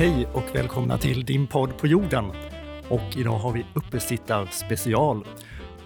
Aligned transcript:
Hej 0.00 0.26
och 0.32 0.54
välkomna 0.54 0.98
till 0.98 1.24
din 1.24 1.46
podd 1.46 1.78
på 1.78 1.86
jorden. 1.86 2.24
Och 2.88 3.16
idag 3.16 3.38
har 3.38 3.52
vi 3.52 3.66
uppesittar 3.74 4.46
special. 4.46 5.24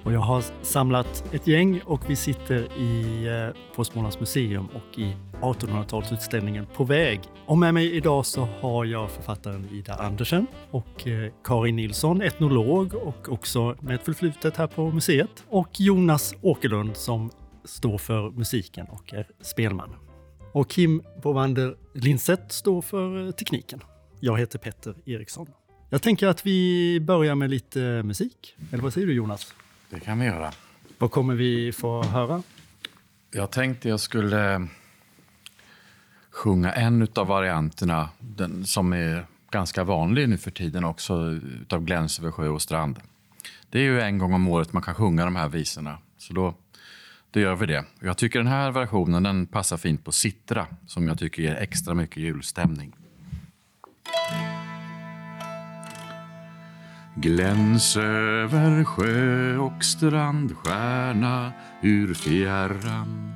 Och 0.05 0.13
jag 0.13 0.21
har 0.21 0.45
samlat 0.63 1.25
ett 1.33 1.47
gäng 1.47 1.81
och 1.85 2.11
vi 2.11 2.17
sitter 2.17 2.79
i 2.79 3.27
eh, 3.27 3.75
på 3.77 3.85
Smålands 3.85 4.21
museum 4.21 4.67
och 4.67 4.99
i 4.99 5.17
1800-talsutställningen 5.41 6.67
På 6.77 6.85
väg. 6.85 7.21
Och 7.47 7.59
med 7.59 7.75
mig 7.75 7.97
idag 7.97 8.27
så 8.27 8.49
har 8.61 8.85
jag 8.85 9.11
författaren 9.11 9.69
Ida 9.73 9.95
Andersen 9.95 10.47
och 10.71 11.07
eh, 11.07 11.33
Karin 11.45 11.77
Nilsson, 11.77 12.23
etnolog 12.23 12.95
och 12.95 13.29
också 13.29 13.77
med 13.81 13.95
ett 13.95 14.05
förflutet 14.05 14.57
här 14.57 14.67
på 14.67 14.91
museet. 14.91 15.45
Och 15.49 15.81
Jonas 15.81 16.35
Åkerlund 16.43 16.97
som 16.97 17.31
står 17.65 17.99
för 17.99 18.31
musiken 18.31 18.87
och 18.87 19.15
är 19.15 19.27
spelman. 19.43 19.95
Och 20.53 20.71
Kim 20.71 21.03
Bovander 21.23 21.77
Lindstedt 21.95 22.53
står 22.53 22.83
för 22.83 23.27
eh, 23.27 23.31
tekniken. 23.31 23.81
Jag 24.25 24.39
heter 24.39 24.59
Petter 24.59 24.95
Eriksson. 25.05 25.47
Jag 25.91 26.03
tänker 26.03 26.27
att 26.27 26.47
vi 26.47 27.01
börjar 27.01 27.35
med 27.35 27.51
lite 27.51 28.03
musik. 28.03 28.57
Eller 28.73 28.83
vad 28.83 28.93
säger 28.93 29.07
du 29.07 29.13
Jonas? 29.13 29.55
Det 29.91 30.01
kan 30.01 30.19
vi 30.19 30.27
göra. 30.27 30.53
Vad 30.99 31.11
kommer 31.11 31.35
vi 31.35 31.73
få 31.73 32.03
höra? 32.03 32.43
Jag 33.31 33.51
tänkte 33.51 33.89
jag 33.89 34.01
skulle 34.01 34.69
sjunga 36.31 36.73
en 36.73 37.09
av 37.15 37.27
varianterna, 37.27 38.09
den 38.19 38.65
som 38.65 38.93
är 38.93 39.27
ganska 39.51 39.85
vanlig 39.85 40.29
nu 40.29 40.39
för 40.39 40.51
tiden 40.51 40.85
också, 40.85 41.31
utav 41.61 41.85
Gläns 41.85 42.19
över 42.19 42.31
sjö 42.31 42.49
och 42.49 42.63
strand. 42.63 43.01
Det 43.71 43.79
är 43.79 43.83
ju 43.83 44.01
en 44.01 44.19
gång 44.19 44.33
om 44.33 44.49
året 44.49 44.73
man 44.73 44.83
kan 44.83 44.95
sjunga 44.95 45.25
de 45.25 45.37
här 45.37 45.49
visorna. 45.49 45.99
Så 46.19 46.33
då, 46.33 46.55
då 47.31 47.41
gör 47.41 47.55
vi 47.55 47.67
det. 47.67 47.85
Jag 48.01 48.17
tycker 48.17 48.39
den 48.39 48.49
här 48.49 48.71
versionen 48.71 49.23
den 49.23 49.47
passar 49.47 49.77
fint 49.77 50.05
på 50.05 50.13
Sittra, 50.13 50.67
som 50.87 51.09
jag 51.09 51.19
tycker 51.19 51.43
ger 51.43 51.55
extra 51.55 51.95
mycket 51.95 52.17
julstämning. 52.17 52.93
Gläns 57.25 57.97
över 57.97 58.85
sjö 58.85 59.57
och 59.57 59.85
strand, 59.85 60.57
stjärna 60.57 61.53
ur 61.83 62.15
fjärran. 62.15 63.35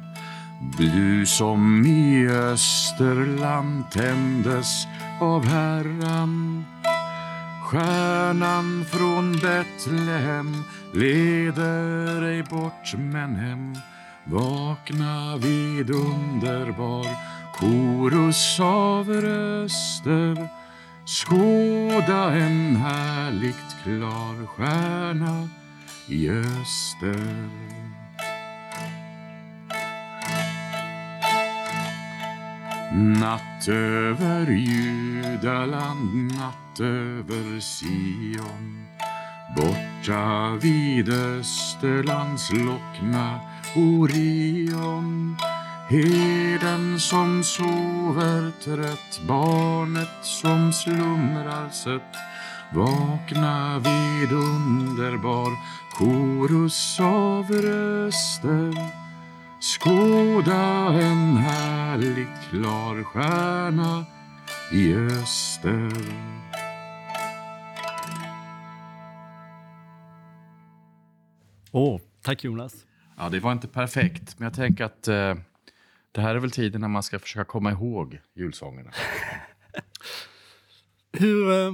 Du 0.79 1.27
som 1.27 1.87
i 1.87 2.29
Österland 2.29 3.91
tändes 3.91 4.87
av 5.21 5.45
Herran. 5.45 6.65
Stjärnan 7.65 8.85
från 8.91 9.33
Betlehem 9.33 10.63
leder 10.93 12.23
ej 12.23 12.43
bort 12.43 12.95
men 12.97 13.37
hem. 13.37 13.75
Vakna 14.25 15.37
vid 15.37 15.91
underbar 15.91 17.07
korus 17.55 18.61
av 18.61 19.09
röster 19.11 20.58
Skåda 21.09 22.33
en 22.33 22.77
härligt 22.77 23.77
klar 23.83 24.47
stjärna 24.47 25.49
i 26.07 26.31
öster. 26.31 27.49
Natt 32.95 33.69
över 33.69 34.51
Judaland, 34.51 36.33
natt 36.33 36.81
över 36.81 37.61
Sion. 37.61 38.87
Borta 39.57 40.59
vid 40.63 41.09
Österlands 41.09 42.53
lockna 42.53 43.41
Orion 43.77 45.37
Heden 45.91 47.01
som 47.01 47.45
sover 47.45 48.53
trött, 48.65 49.21
barnet 49.29 50.25
som 50.25 50.73
slumrar 50.73 51.71
sött. 51.71 52.17
Vakna 52.75 53.79
vid 53.79 54.33
underbar 54.33 55.51
korus 55.99 57.01
av 57.01 57.51
röster. 57.51 58.75
Skåda 59.61 60.89
en 61.01 61.37
härligt 61.37 62.51
klar 62.51 63.03
stjärna 63.03 64.05
i 64.73 64.95
öster. 64.95 65.93
Åh, 71.73 71.97
oh, 71.97 72.01
tack 72.23 72.45
Jonas. 72.45 72.75
Ja, 73.17 73.29
det 73.29 73.41
var 73.41 73.53
inte 73.53 73.69
perfekt, 73.69 74.39
men 74.39 74.47
jag 74.47 74.55
tänker 74.55 74.85
att 74.85 75.09
eh, 75.09 75.35
det 76.13 76.21
här 76.21 76.35
är 76.35 76.39
väl 76.39 76.51
tiden 76.51 76.81
när 76.81 76.89
man 76.89 77.03
ska 77.03 77.19
försöka 77.19 77.45
komma 77.45 77.71
ihåg 77.71 78.21
julsångerna. 78.35 78.91
hur, 81.13 81.51
eh, 81.51 81.73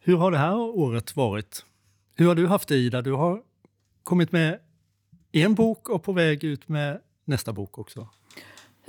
hur 0.00 0.16
har 0.16 0.30
det 0.30 0.38
här 0.38 0.56
året 0.56 1.16
varit? 1.16 1.64
Hur 2.14 2.26
har 2.26 2.34
du 2.34 2.46
haft 2.46 2.68
det 2.68 2.76
Ida? 2.76 3.02
Du 3.02 3.12
har 3.12 3.42
kommit 4.02 4.32
med 4.32 4.58
en 5.32 5.54
bok 5.54 5.88
och 5.88 6.02
på 6.02 6.12
väg 6.12 6.44
ut 6.44 6.68
med 6.68 7.00
nästa 7.24 7.52
bok 7.52 7.78
också. 7.78 8.08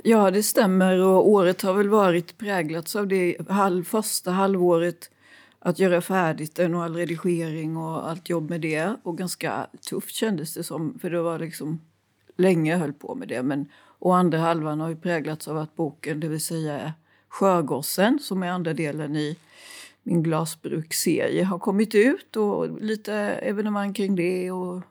Ja, 0.02 0.30
det 0.30 0.42
stämmer. 0.42 0.98
Och 0.98 1.28
året 1.28 1.62
har 1.62 1.74
väl 1.74 1.88
varit 1.88 2.38
präglats 2.38 2.96
av 2.96 3.08
det 3.08 3.36
halv, 3.48 3.84
första 3.84 4.30
halvåret 4.30 5.10
att 5.58 5.78
göra 5.78 6.00
färdigt 6.00 6.58
en 6.58 6.74
och 6.74 6.82
all 6.82 6.96
redigering 6.96 7.76
och 7.76 8.10
allt 8.10 8.28
jobb 8.28 8.50
med 8.50 8.60
det. 8.60 8.96
Och 9.02 9.18
ganska 9.18 9.66
tufft 9.90 10.14
kändes 10.14 10.54
det 10.54 10.64
som, 10.64 10.98
för 10.98 11.10
det 11.10 11.22
var 11.22 11.38
liksom 11.38 11.80
länge 12.36 12.70
jag 12.70 12.78
höll 12.78 12.92
på 12.92 13.14
med 13.14 13.28
det. 13.28 13.42
Men 13.42 13.68
och 13.98 14.16
andra 14.16 14.38
halvan 14.38 14.80
har 14.80 14.88
ju 14.88 14.96
präglats 14.96 15.48
av 15.48 15.58
att 15.58 15.76
boken, 15.76 16.20
det 16.20 16.28
vill 16.28 16.44
säga 16.44 16.92
Sjögossen, 17.28 18.18
som 18.18 18.42
är 18.42 18.48
andra 18.50 18.74
delen 18.74 19.16
i 19.16 19.36
min 20.02 20.22
glasbruksserie, 20.22 21.44
har 21.44 21.58
kommit 21.58 21.94
ut 21.94 22.36
och 22.36 22.80
lite 22.82 23.14
evenemang 23.14 23.94
kring 23.94 24.16
det 24.16 24.50
och 24.50 24.82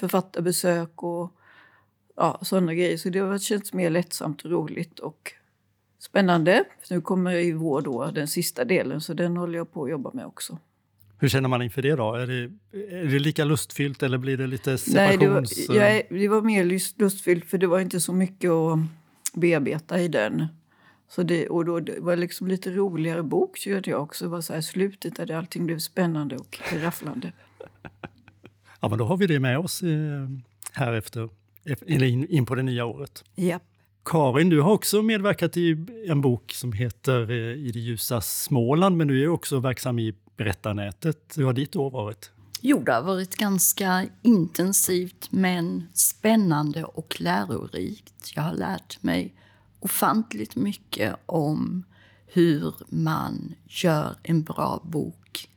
författarbesök 0.00 1.02
och 1.02 1.32
ja, 2.16 2.38
sådana 2.42 2.74
grejer. 2.74 2.96
Så 2.96 3.08
det 3.08 3.18
har 3.18 3.38
känts 3.38 3.72
mer 3.72 3.90
lättsamt 3.90 4.42
och 4.42 4.50
roligt 4.50 4.98
och 4.98 5.32
spännande. 5.98 6.64
nu 6.90 7.00
kommer 7.00 7.34
i 7.34 7.52
vår 7.52 7.82
då 7.82 8.10
den 8.10 8.28
sista 8.28 8.64
delen, 8.64 9.00
så 9.00 9.14
den 9.14 9.36
håller 9.36 9.58
jag 9.58 9.72
på 9.72 9.84
att 9.84 9.90
jobba 9.90 10.10
med 10.12 10.26
också. 10.26 10.58
Hur 11.18 11.28
känner 11.28 11.48
man 11.48 11.62
inför 11.62 11.82
det 11.82 11.96
då? 11.96 12.14
Är 12.14 12.26
det, 12.26 12.42
är 12.96 13.04
det 13.04 13.18
lika 13.18 13.44
lustfyllt 13.44 14.02
eller 14.02 14.18
blir 14.18 14.36
det 14.36 14.46
lite 14.46 14.78
separations... 14.78 15.68
Nej, 15.68 15.68
det 15.68 15.78
var, 15.78 15.86
jag, 15.86 16.02
det 16.10 16.28
var 16.28 16.42
mer 16.42 16.64
lustfyllt 16.98 17.44
för 17.44 17.58
det 17.58 17.66
var 17.66 17.80
inte 17.80 18.00
så 18.00 18.12
mycket 18.12 18.50
att 18.50 18.78
bearbeta 19.34 20.00
i 20.00 20.08
den. 20.08 20.46
Så 21.08 21.22
det, 21.22 21.48
och 21.48 21.64
då, 21.64 21.80
det 21.80 22.00
var 22.00 22.16
liksom 22.16 22.48
lite 22.48 22.70
roligare 22.70 23.22
bok 23.22 23.58
tyckte 23.60 23.90
jag 23.90 24.02
också. 24.02 24.24
Det 24.24 24.30
var 24.30 24.40
så 24.40 24.52
här 24.52 24.60
slutet 24.60 25.16
där 25.16 25.30
allting 25.30 25.66
blev 25.66 25.78
spännande 25.78 26.36
och 26.36 26.60
rafflande. 26.72 27.32
ja, 28.80 28.88
men 28.88 28.98
då 28.98 29.04
har 29.04 29.16
vi 29.16 29.26
det 29.26 29.40
med 29.40 29.58
oss 29.58 29.82
eh, 29.82 30.28
här 30.72 30.92
efter, 30.92 31.28
in, 31.86 32.26
in 32.28 32.46
på 32.46 32.54
det 32.54 32.62
nya 32.62 32.84
året. 32.84 33.24
Ja. 33.34 33.60
Karin, 34.04 34.48
du 34.48 34.60
har 34.60 34.72
också 34.72 35.02
medverkat 35.02 35.56
i 35.56 35.86
en 36.08 36.20
bok 36.20 36.52
som 36.52 36.72
heter 36.72 37.30
eh, 37.30 37.36
I 37.36 37.70
det 37.72 37.78
ljusa 37.78 38.20
Småland, 38.20 38.96
men 38.96 39.08
du 39.08 39.22
är 39.22 39.28
också 39.28 39.60
verksam 39.60 39.98
i 39.98 40.14
berättarnätet. 40.36 41.34
Hur 41.36 41.44
har 41.44 41.52
ditt 41.52 41.76
år 41.76 41.90
varit? 41.90 42.30
Jo, 42.60 42.82
det 42.82 42.92
har 42.92 43.02
varit 43.02 43.36
ganska 43.36 44.06
intensivt 44.22 45.32
men 45.32 45.88
spännande 45.92 46.84
och 46.84 47.20
lärorikt. 47.20 48.32
Jag 48.34 48.42
har 48.42 48.54
lärt 48.54 49.02
mig 49.02 49.34
ofantligt 49.80 50.56
mycket 50.56 51.16
om 51.26 51.84
hur 52.26 52.74
man 52.88 53.54
gör 53.64 54.16
en 54.22 54.42
bra 54.42 54.80
bok 54.84 55.48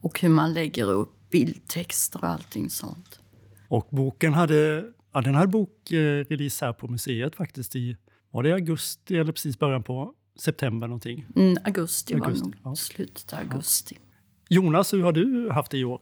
och 0.00 0.20
hur 0.20 0.28
man 0.28 0.52
lägger 0.52 0.90
upp 0.90 1.30
bildtexter 1.30 2.24
och 2.24 2.28
allting 2.28 2.70
sånt. 2.70 3.20
Och 3.68 3.88
boken 3.90 4.34
hade, 4.34 4.84
ja, 5.12 5.20
den 5.20 5.34
hade 5.34 5.46
bokrelease 5.48 6.64
här 6.64 6.72
på 6.72 6.88
museet 6.88 7.36
faktiskt 7.36 7.76
i, 7.76 7.96
var 8.30 8.42
det 8.42 8.52
augusti 8.52 9.18
eller 9.18 9.32
precis 9.32 9.58
början 9.58 9.82
på 9.82 10.14
september 10.38 10.86
någonting? 10.86 11.26
Mm, 11.36 11.56
augusti, 11.64 12.14
augusti 12.14 12.40
var 12.40 12.46
nog 12.46 12.56
ja. 12.64 12.76
slutet 12.76 13.32
av 13.32 13.38
augusti. 13.38 13.98
Ja. 13.98 14.11
Jonas, 14.52 14.92
hur 14.92 15.02
har 15.02 15.12
du 15.12 15.50
haft 15.50 15.70
det 15.70 15.78
i 15.78 15.84
år? 15.84 16.00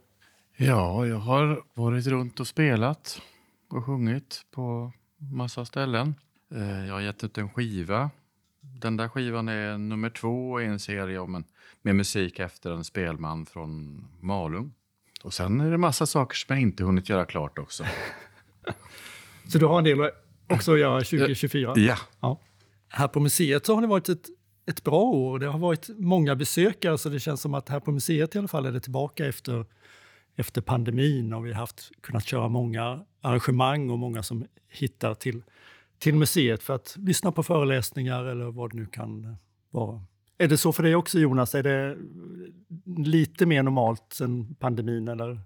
Ja, 0.57 1.07
jag 1.07 1.17
har 1.17 1.63
varit 1.75 2.07
runt 2.07 2.41
och 2.41 2.47
spelat 2.47 3.23
och 3.69 3.85
sjungit 3.85 4.43
på 4.51 4.93
massa 5.19 5.65
ställen. 5.65 6.15
Eh, 6.55 6.87
jag 6.87 6.95
har 6.95 7.01
gett 7.01 7.25
ut 7.25 7.39
en 7.39 7.51
skiva. 7.51 8.11
Den 8.61 8.97
där 8.97 9.09
skivan 9.09 9.49
är 9.49 9.79
nummer 9.79 10.11
två 10.11 10.61
i 10.61 10.67
en 10.67 10.79
serie 10.79 11.19
om 11.19 11.35
en, 11.35 11.45
med 11.83 11.97
musik 11.97 12.39
efter 12.39 12.71
en 12.71 12.85
spelman 12.85 13.47
från 13.47 14.05
Malung. 14.21 14.73
Och 15.23 15.35
sen 15.35 15.61
är 15.61 15.71
det 15.71 15.79
massa 15.79 16.07
saker 16.07 16.37
som 16.37 16.55
jag 16.55 16.63
inte 16.63 16.85
hunnit 16.85 17.09
göra 17.09 17.25
klart 17.25 17.59
också. 17.59 17.85
Så 19.49 19.59
du 19.59 19.67
har 19.67 19.79
en 19.79 19.85
del 19.85 20.11
också 20.49 20.73
att 20.73 20.81
göra 20.81 21.01
2024? 21.01 21.73
Ja. 21.77 21.97
ja. 22.21 22.41
Här 22.89 23.09
på 23.09 23.21
museet 23.21 23.67
så 23.67 23.75
har 23.75 23.83
det 23.83 23.89
varit 23.89 24.09
ett 24.09 24.27
ett 24.67 24.85
bra 24.85 25.03
år. 25.03 25.39
Det 25.39 25.47
har 25.47 25.59
varit 25.59 25.89
många 25.99 26.37
besökare 26.37 26.99
så 26.99 27.09
det 27.09 27.21
känns 27.21 27.41
som 27.41 27.55
att 27.55 27.69
här 27.69 27.81
på 27.81 27.93
museet 27.93 28.35
i 28.35 28.39
alla 28.39 28.49
fall 28.49 28.67
är 28.67 28.73
det 28.73 28.81
tillbaka 28.81 29.27
efter, 29.27 29.67
efter 30.37 30.61
pandemin 30.61 31.33
och 31.33 31.47
vi 31.47 31.53
har 31.53 31.61
haft, 31.61 31.91
kunnat 32.01 32.25
köra 32.25 32.49
många 32.49 33.05
arrangemang 33.21 33.91
och 33.91 33.99
många 33.99 34.23
som 34.23 34.47
hittar 34.69 35.15
till, 35.15 35.43
till 35.99 36.15
museet 36.15 36.63
för 36.63 36.75
att 36.75 36.97
lyssna 36.99 37.33
på 37.33 37.43
föreläsningar 37.43 38.25
eller 38.25 38.45
vad 38.45 38.71
det 38.71 38.77
nu 38.77 38.87
kan 38.87 39.37
vara. 39.71 40.03
Är 40.39 40.49
det 40.49 40.59
så 40.59 40.73
för 40.73 40.83
dig 40.83 40.95
också 40.95 41.19
Jonas? 41.19 41.55
Är 41.55 41.63
det 41.63 41.97
lite 42.97 43.47
mer 43.47 43.63
normalt 43.63 44.05
sen 44.13 44.55
pandemin? 44.55 45.09
Eller? 45.09 45.41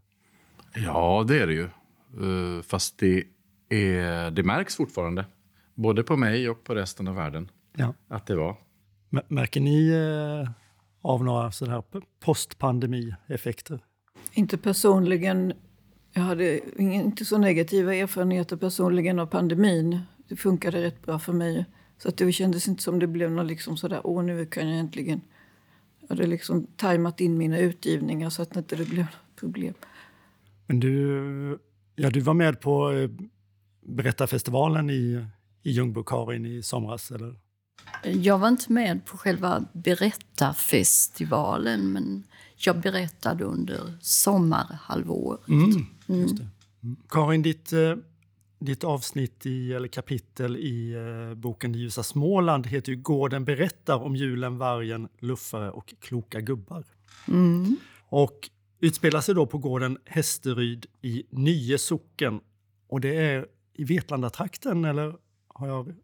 Ja, 0.75 1.25
det 1.29 1.39
är 1.39 1.47
det 1.47 1.53
ju. 1.53 1.69
Uh, 2.21 2.63
fast 2.63 2.99
det, 2.99 3.25
är, 3.69 4.31
det 4.31 4.43
märks 4.43 4.77
fortfarande. 4.77 5.25
Både 5.75 6.03
på 6.03 6.17
mig 6.17 6.51
och 6.51 6.65
på 6.65 6.75
resten 6.75 7.09
av 7.09 7.15
världen. 7.15 7.51
Ja. 7.77 7.95
Att 8.09 8.27
det 8.27 8.37
var. 8.37 8.57
Märker 9.29 9.61
ni 9.61 9.89
eh, 9.89 10.51
av 11.03 11.25
några 11.25 11.51
sådana 11.51 11.75
här 11.75 12.03
postpandemi-effekter? 12.21 13.81
Inte 14.33 14.59
personligen. 14.59 15.53
Jag 16.13 16.23
hade 16.23 16.81
inte 16.81 17.25
så 17.25 17.39
negativa 17.39 17.95
erfarenheter 17.95 18.57
personligen 18.57 19.19
av 19.19 19.27
pandemin. 19.27 20.01
Det 20.29 20.37
funkade 20.37 20.83
rätt 20.83 21.03
bra 21.03 21.19
för 21.19 21.33
mig. 21.33 21.67
Så 21.99 22.09
att 22.09 22.17
det 22.17 22.33
kändes 22.33 22.69
inte 22.69 22.83
som 22.83 22.99
det 22.99 23.07
blev 23.07 23.31
något 23.31 23.47
liksom 23.47 23.77
sådär, 23.77 24.01
åh 24.05 24.25
nu 24.25 24.47
kan 24.47 24.69
jag 24.69 24.79
äntligen... 24.79 25.21
Jag 26.01 26.09
hade 26.09 26.27
liksom 26.27 26.67
tajmat 26.77 27.21
in 27.21 27.39
mina 27.39 27.59
utgivningar 27.59 28.31
så 28.31 28.43
att 28.43 28.51
det 28.51 28.59
inte 28.59 28.77
blev 28.77 29.07
problem. 29.37 29.75
Men 30.67 30.81
du, 30.81 31.59
ja, 31.97 32.11
du 32.11 32.21
var 32.21 32.35
med 32.35 32.61
på 32.61 32.93
eh, 32.93 33.11
Berättarfestivalen 33.87 34.91
i, 34.91 35.27
i 35.63 35.71
Ljungbo, 35.71 36.03
Karin, 36.03 36.47
i 36.47 36.63
somras, 36.63 37.11
eller? 37.11 37.37
Jag 38.05 38.39
var 38.39 38.49
inte 38.49 38.73
med 38.73 39.05
på 39.05 39.17
själva 39.17 39.65
Berättarfestivalen 39.73 41.93
men 41.93 42.25
jag 42.57 42.81
berättade 42.81 43.45
under 43.45 43.99
sommarhalvåret. 44.01 45.49
Mm, 45.49 45.87
mm. 46.09 46.29
Mm. 46.83 46.97
Karin, 47.09 47.43
ditt, 47.43 47.73
eh, 47.73 47.95
ditt 48.59 48.85
avsnitt 48.85 49.47
i, 49.47 49.73
eller 49.73 49.89
kapitel 49.89 50.57
i 50.57 50.93
eh, 50.93 51.35
boken 51.35 51.73
Det 51.73 51.79
ljusa 51.79 52.03
Småland 52.03 52.67
heter 52.67 52.93
ju 52.93 52.99
Gården 52.99 53.45
berättar 53.45 54.03
om 54.03 54.17
julen, 54.17 54.59
vargen, 54.59 55.09
luffare 55.19 55.71
och 55.71 55.95
kloka 56.01 56.41
gubbar. 56.41 56.85
Mm. 57.29 57.77
Och 58.09 58.51
utspelar 58.81 59.21
sig 59.21 59.35
då 59.35 59.47
på 59.47 59.59
gården 59.59 59.99
Hästeryd 60.05 60.87
i 61.03 61.25
Nye 61.31 61.79
socken. 61.79 62.41
Och 62.89 63.01
det 63.01 63.17
är 63.17 63.47
i 63.75 63.85
Vetlandatrakten, 63.85 64.85
eller 64.85 65.15
har 65.49 65.69
jag... 65.69 65.95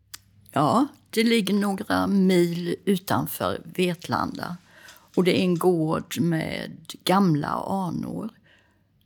Ja, 0.52 0.86
det 1.10 1.24
ligger 1.24 1.54
några 1.54 2.06
mil 2.06 2.76
utanför 2.84 3.62
Vetlanda. 3.64 4.56
Och 5.16 5.24
det 5.24 5.40
är 5.40 5.42
en 5.42 5.58
gård 5.58 6.20
med 6.20 6.94
gamla 7.04 7.48
anor. 7.48 8.30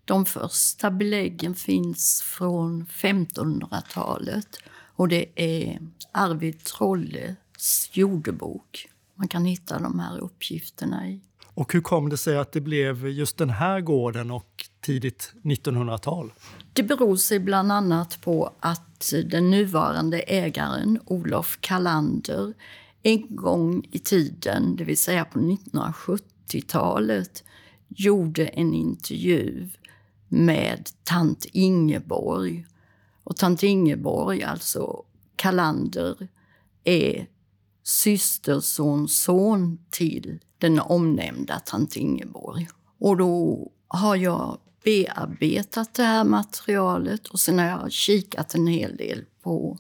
De 0.05 0.27
första 0.27 0.91
beläggen 0.91 1.55
finns 1.55 2.23
från 2.23 2.87
1500-talet 2.87 4.59
och 4.97 5.09
det 5.09 5.27
är 5.35 5.81
Arvid 6.13 6.65
Trolles 6.65 7.91
jordebok. 7.93 8.89
Man 9.15 9.29
kan 9.29 9.45
hitta 9.45 9.79
de 9.79 9.99
här 9.99 10.19
uppgifterna 10.19 11.09
i. 11.09 11.21
Och 11.55 11.73
hur 11.73 11.81
kom 11.81 12.09
det 12.09 12.17
sig 12.17 12.39
att 12.39 12.53
det 12.53 12.61
blev 12.61 13.09
just 13.09 13.37
den 13.37 13.51
här 13.51 13.81
gården 13.81 14.31
och 14.31 14.67
tidigt 14.81 15.33
1900-tal? 15.43 16.33
Det 16.77 16.83
beror 16.83 17.17
sig 17.17 17.41
bland 17.41 17.73
annat 17.73 18.21
på 18.21 18.53
att 18.61 19.13
den 19.25 19.51
nuvarande 19.51 20.19
ägaren, 20.19 21.01
Olof 21.05 21.59
Kallander, 21.61 22.55
en 23.03 23.37
gång 23.37 23.89
i 23.93 23.99
tiden, 23.99 24.77
det 24.77 24.85
vill 24.85 24.99
säga 24.99 25.25
på 25.25 25.39
1970-talet, 25.39 27.45
gjorde 27.89 28.47
en 28.47 28.75
intervju 28.75 29.69
med 30.29 30.89
tant 31.05 31.47
Ingeborg. 31.53 32.67
Och 33.25 33.37
tant 33.37 33.63
Ingeborg, 33.63 34.43
alltså 34.43 35.05
Kalander, 35.37 36.29
är 36.85 37.27
systersonson 37.83 39.79
till 39.91 40.39
den 40.59 40.81
omnämnda 40.81 41.59
tant 41.59 41.97
Ingeborg. 41.97 42.69
Och 42.99 43.17
då 43.17 43.71
har 43.89 44.17
jag 44.17 44.59
bearbetat 44.85 45.95
det 45.95 46.03
här 46.03 46.25
materialet 46.25 47.27
och 47.27 47.41
sen 47.41 47.59
har 47.59 47.67
jag 47.67 47.93
kikat 47.93 48.55
en 48.55 48.67
hel 48.67 48.97
del 48.97 49.25
på 49.43 49.79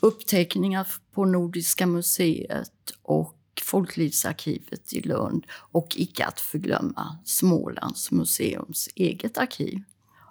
uppteckningar 0.00 0.86
på 1.12 1.24
Nordiska 1.24 1.86
museet 1.86 2.92
och 3.02 3.36
Folklivsarkivet 3.62 4.92
i 4.92 5.00
Lund 5.00 5.46
och 5.52 5.96
icke 5.96 6.24
att 6.24 6.40
förglömma 6.40 7.18
Smålands 7.24 8.10
museums 8.10 8.88
eget 8.94 9.38
arkiv 9.38 9.82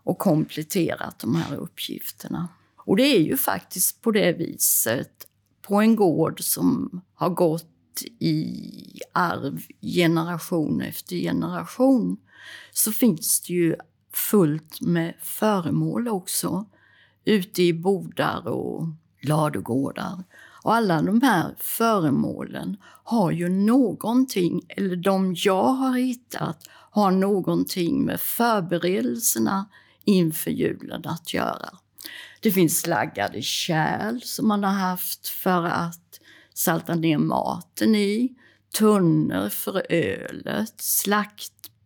och 0.03 0.17
kompletterat 0.17 1.19
de 1.19 1.35
här 1.35 1.55
uppgifterna. 1.55 2.47
Och 2.77 2.97
det 2.97 3.03
är 3.03 3.19
ju 3.19 3.37
faktiskt 3.37 4.01
på 4.01 4.11
det 4.11 4.33
viset 4.33 5.27
på 5.61 5.75
en 5.75 5.95
gård 5.95 6.43
som 6.43 7.01
har 7.13 7.29
gått 7.29 7.65
i 8.19 8.99
arv 9.13 9.61
generation 9.81 10.81
efter 10.81 11.15
generation 11.15 12.17
så 12.71 12.91
finns 12.91 13.41
det 13.41 13.53
ju 13.53 13.75
fullt 14.13 14.81
med 14.81 15.13
föremål 15.21 16.07
också 16.07 16.65
ute 17.25 17.63
i 17.63 17.73
bodar 17.73 18.47
och 18.47 18.87
ladugårdar. 19.21 20.23
Och 20.63 20.75
alla 20.75 21.01
de 21.01 21.21
här 21.21 21.55
föremålen 21.59 22.77
har 23.03 23.31
ju 23.31 23.49
någonting, 23.49 24.61
eller 24.69 24.95
de 24.95 25.35
jag 25.37 25.63
har 25.63 25.97
hittat, 25.97 26.67
har 26.91 27.11
någonting 27.11 28.05
med 28.05 28.21
förberedelserna 28.21 29.69
inför 30.05 30.51
julen 30.51 31.05
att 31.05 31.33
göra. 31.33 31.69
Det 32.41 32.51
finns 32.51 32.81
slaggade 32.81 33.41
kärl 33.41 34.19
som 34.19 34.47
man 34.47 34.63
har 34.63 34.71
haft 34.71 35.27
för 35.27 35.63
att 35.65 36.19
salta 36.53 36.95
ner 36.95 37.17
maten 37.17 37.95
i, 37.95 38.35
tunnor 38.77 39.49
för 39.49 39.85
ölet, 39.89 40.81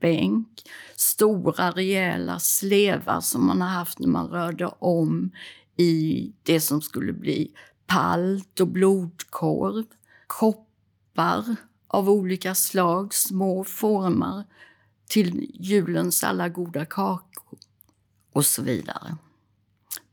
bänk, 0.04 0.62
stora 0.96 1.72
rejäla 1.72 2.40
slevar 2.40 3.22
som 3.22 3.48
man 3.48 3.62
har 3.62 3.70
haft 3.70 4.00
när 4.00 4.08
man 4.08 4.28
rörde 4.28 4.68
om 4.80 5.32
i 5.78 6.32
det 6.44 6.60
som 6.60 6.82
skulle 6.82 7.14
bli 7.14 7.52
palt 7.88 8.60
och 8.60 8.68
blodkorv, 8.68 9.86
koppar 10.28 11.56
av 11.88 12.10
olika 12.10 12.56
slag, 12.56 13.14
små 13.14 13.64
former 13.64 14.44
till 15.10 15.52
julens 15.54 16.24
alla 16.24 16.50
goda 16.50 16.86
kakor 16.86 17.60
och 18.34 18.46
så 18.46 18.62
vidare. 18.62 19.18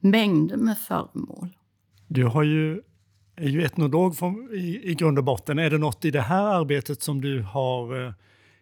Mängder 0.00 0.56
med 0.56 0.78
föremål. 0.78 1.48
Du 2.08 2.24
har 2.24 2.42
ju, 2.42 2.82
är 3.36 3.48
ju 3.48 3.64
etnolog 3.64 4.16
från, 4.16 4.50
i, 4.54 4.90
i 4.90 4.94
grund 4.94 5.18
och 5.18 5.24
botten. 5.24 5.58
Är 5.58 5.70
det 5.70 5.78
något 5.78 6.04
i 6.04 6.10
det 6.10 6.20
här 6.20 6.44
arbetet 6.44 7.02
som 7.02 7.20
du 7.20 7.42
har 7.42 8.06
eh, 8.06 8.12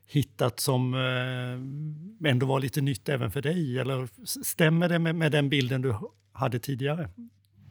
hittat 0.08 0.60
som 0.60 0.94
eh, 0.94 2.30
ändå 2.30 2.46
var 2.46 2.60
lite 2.60 2.80
nytt 2.80 3.08
även 3.08 3.30
för 3.30 3.42
dig? 3.42 3.78
Eller 3.78 4.08
stämmer 4.44 4.88
det 4.88 4.98
med, 4.98 5.14
med 5.14 5.32
den 5.32 5.48
bilden 5.48 5.82
du 5.82 5.96
hade 6.32 6.58
tidigare? 6.58 7.10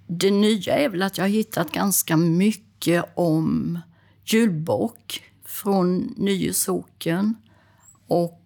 Det 0.08 0.32
nya 0.32 0.78
är 0.78 0.90
väl 0.90 1.04
att 1.04 1.18
jag 1.18 1.26
har 1.26 1.30
hittat 1.30 1.72
ganska 1.72 2.18
mycket 2.18 3.06
om 3.16 3.80
julbock 4.26 5.24
från 5.46 6.14
Nye 6.18 6.54
socken 6.54 7.36
och 8.08 8.44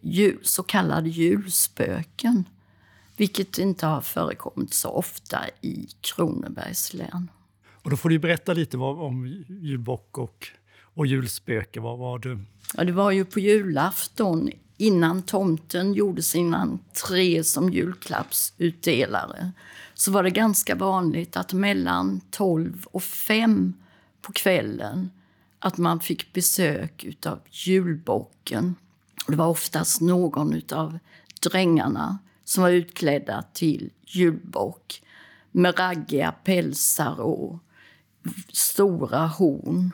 jul, 0.00 0.38
så 0.42 0.62
kallade 0.62 1.08
julspöken. 1.08 2.44
Vilket 3.16 3.58
inte 3.58 3.86
har 3.86 4.00
förekommit 4.00 4.74
så 4.74 4.88
ofta 4.88 5.38
i 5.60 5.88
Kronobergs 6.00 6.94
län. 6.94 7.30
Och 7.82 7.90
då 7.90 7.96
får 7.96 8.08
du 8.08 8.18
berätta 8.18 8.52
lite 8.52 8.76
om 8.76 9.26
julbock 9.48 10.18
och, 10.18 10.46
och 10.96 11.06
julspöke. 11.06 11.80
Vad 11.80 11.98
var 11.98 12.18
du? 12.18 12.38
Ja, 12.74 12.84
det 12.84 12.92
var 12.92 13.10
ju 13.10 13.24
på 13.24 13.40
julafton 13.40 14.50
innan 14.76 15.22
tomten 15.22 15.94
gjorde 15.94 16.22
sin 16.22 16.54
entré 16.54 17.44
som 17.44 17.72
julklappsutdelare 17.72 19.52
så 19.94 20.10
var 20.10 20.22
det 20.22 20.30
ganska 20.30 20.74
vanligt 20.74 21.36
att 21.36 21.52
mellan 21.52 22.20
12 22.30 22.86
och 22.90 23.02
5 23.02 23.74
på 24.22 24.32
kvällen 24.32 25.10
att 25.58 25.78
man 25.78 26.00
fick 26.00 26.32
besök 26.32 27.06
av 27.26 27.40
julbocken. 27.50 28.74
Det 29.26 29.36
var 29.36 29.46
oftast 29.46 30.00
någon 30.00 30.62
av 30.72 30.98
drängarna 31.50 32.18
som 32.44 32.62
var 32.62 32.70
utklädda 32.70 33.44
till 33.52 33.90
julbock 34.06 35.02
med 35.52 35.78
raggiga 35.78 36.32
pälsar 36.32 37.20
och 37.20 37.58
stora 38.52 39.26
horn. 39.26 39.92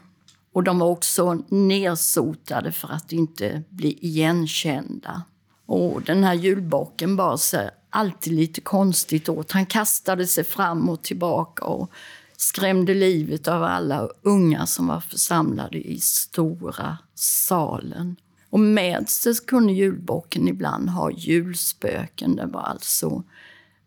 Och 0.53 0.65
de 0.65 0.79
var 0.79 0.87
också 0.87 1.43
nersotade 1.49 2.73
för 2.73 2.89
att 2.89 3.13
inte 3.13 3.63
bli 3.69 3.99
igenkända. 4.01 5.23
Och 5.67 6.03
den 6.03 6.25
här 6.25 6.35
julbocken 6.35 7.17
bar 7.17 7.37
sig 7.37 7.71
alltid 7.91 8.33
lite 8.33 8.61
konstigt 8.61 9.29
åt. 9.29 9.53
Han 9.53 9.67
kastade 9.67 10.27
sig 10.27 10.45
fram 10.45 10.89
och 10.89 11.03
tillbaka 11.03 11.65
och 11.65 11.91
skrämde 12.37 12.95
livet 12.95 13.49
av 13.49 13.63
alla 13.63 14.09
unga 14.23 14.67
som 14.67 14.87
var 14.87 15.01
församlade 15.01 15.79
i 15.79 16.01
stora 16.01 16.99
salen. 17.15 18.17
Och 18.51 18.61
med 18.61 19.09
sig 19.09 19.35
kunde 19.35 19.73
julbocken 19.73 20.49
ibland 20.49 20.91
ha 20.91 21.11
julspöken. 21.11 22.37
Det 22.37 22.47
var 22.47 22.63
alltså 22.63 23.23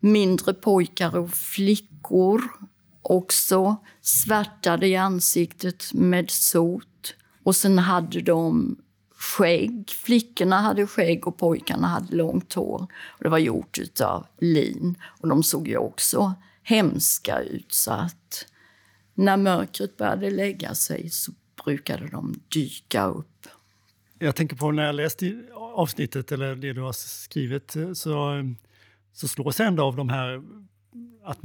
mindre 0.00 0.54
pojkar 0.54 1.16
och 1.16 1.30
flickor 1.30 2.42
också 3.10 3.76
svärtade 4.02 4.86
i 4.86 4.96
ansiktet 4.96 5.94
med 5.94 6.30
sot 6.30 7.14
Och 7.42 7.56
sen 7.56 7.78
hade 7.78 8.20
de 8.20 8.76
skägg. 9.16 9.90
Flickorna 9.90 10.60
hade 10.60 10.86
skägg 10.86 11.26
och 11.26 11.38
pojkarna 11.38 11.86
hade 11.86 12.16
långt 12.16 12.52
hår. 12.52 12.86
Och 12.92 13.24
det 13.24 13.28
var 13.28 13.38
gjort 13.38 13.78
av 14.00 14.26
lin. 14.40 14.94
Och 15.04 15.28
de 15.28 15.42
såg 15.42 15.68
ju 15.68 15.76
också 15.76 16.34
hemska 16.62 17.40
ut. 17.40 17.72
Så 17.72 17.92
att 17.92 18.46
när 19.14 19.36
mörkret 19.36 19.96
började 19.96 20.30
lägga 20.30 20.74
sig 20.74 21.10
så 21.10 21.32
brukade 21.64 22.06
de 22.06 22.40
dyka 22.48 23.04
upp. 23.04 23.46
Jag 24.18 24.36
tänker 24.36 24.56
på 24.56 24.70
när 24.70 24.86
jag 24.86 24.94
läste 24.94 25.42
avsnittet, 25.54 26.32
eller 26.32 26.54
det 26.54 26.72
du 26.72 26.80
har 26.80 26.92
skrivit, 26.92 27.76
så, 27.94 28.42
så 29.12 29.28
slås 29.28 29.58
jag 29.58 29.68
ändå 29.68 29.82
av 29.84 29.96
de 29.96 30.08
här 30.08 30.42
att 31.24 31.38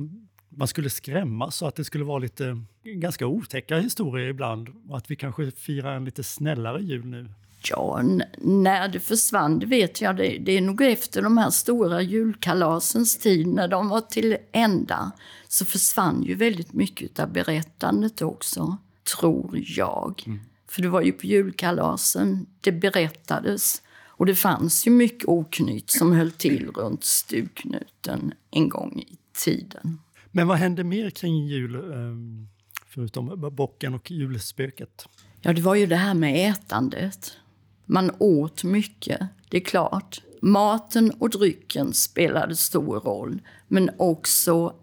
man 0.56 0.68
skulle 0.68 0.90
skrämmas 0.90 1.62
och 1.62 1.68
att 1.68 1.76
det 1.76 1.84
skulle 1.84 2.04
vara 2.04 2.20
lite 2.20 2.62
ganska 2.84 3.28
otäcka 3.28 3.78
historier 3.78 4.30
ibland 4.30 4.70
och 4.90 4.98
att 4.98 5.12
vi 5.12 5.16
kanske 5.16 5.52
firar 5.52 5.96
en 5.96 6.06
lite 6.06 6.24
snällare 6.24 6.84
jul 6.84 7.06
nu. 7.06 7.30
Ja, 7.70 8.02
när 8.38 8.88
det 8.88 9.00
försvann, 9.00 9.60
det 9.60 9.66
vet 9.66 10.02
jag. 10.02 10.18
Det, 10.18 10.38
det 10.38 10.52
är 10.52 10.62
nog 10.62 10.82
efter 10.82 11.22
de 11.22 11.38
här 11.38 11.50
stora 11.50 12.02
julkalasens 12.02 13.18
tid, 13.18 13.48
när 13.48 13.68
de 13.68 13.90
var 13.90 14.02
till 14.02 14.38
ända, 14.52 15.12
så 15.48 15.66
försvann 15.66 16.24
ju 16.24 16.36
väldigt 16.36 16.74
mycket 16.74 17.20
av 17.20 17.32
berättandet 17.32 18.22
också, 18.22 18.78
tror 19.18 19.60
jag. 19.78 20.24
Mm. 20.26 20.40
För 20.68 20.82
det 20.82 20.90
var 20.90 21.02
ju 21.02 21.12
på 21.12 21.26
julkalasen 21.26 22.46
det 22.62 22.72
berättades. 22.72 23.82
Och 24.22 24.26
det 24.26 24.36
fanns 24.36 24.88
ju 24.88 24.92
mycket 24.92 25.28
oknytt 25.28 25.90
som 25.90 26.12
höll 26.12 26.32
till 26.32 26.72
runt 26.76 27.04
stugknuten 27.04 28.34
en 28.52 28.70
gång 28.70 29.00
i 29.00 29.18
tiden. 29.44 30.00
Men 30.32 30.48
vad 30.48 30.58
hände 30.58 30.84
mer 30.84 31.10
kring 31.10 31.48
jul, 31.48 31.76
ehm, 31.76 32.48
förutom 32.86 33.56
bocken 33.56 33.94
och 33.94 34.12
julspöket? 34.12 35.06
Ja, 35.42 35.54
det 35.54 35.62
var 35.62 35.76
ju 35.76 35.86
det 35.86 35.96
här 35.96 36.14
med 36.14 36.50
ätandet. 36.52 37.38
Man 37.86 38.12
åt 38.20 38.64
mycket, 38.64 39.22
det 39.50 39.58
är 39.58 39.62
klart. 39.62 40.22
Maten 40.42 41.12
och 41.12 41.30
drycken 41.30 41.94
spelade 41.94 42.56
stor 42.56 43.00
roll, 43.00 43.42
men 43.68 43.90
också 43.98 44.76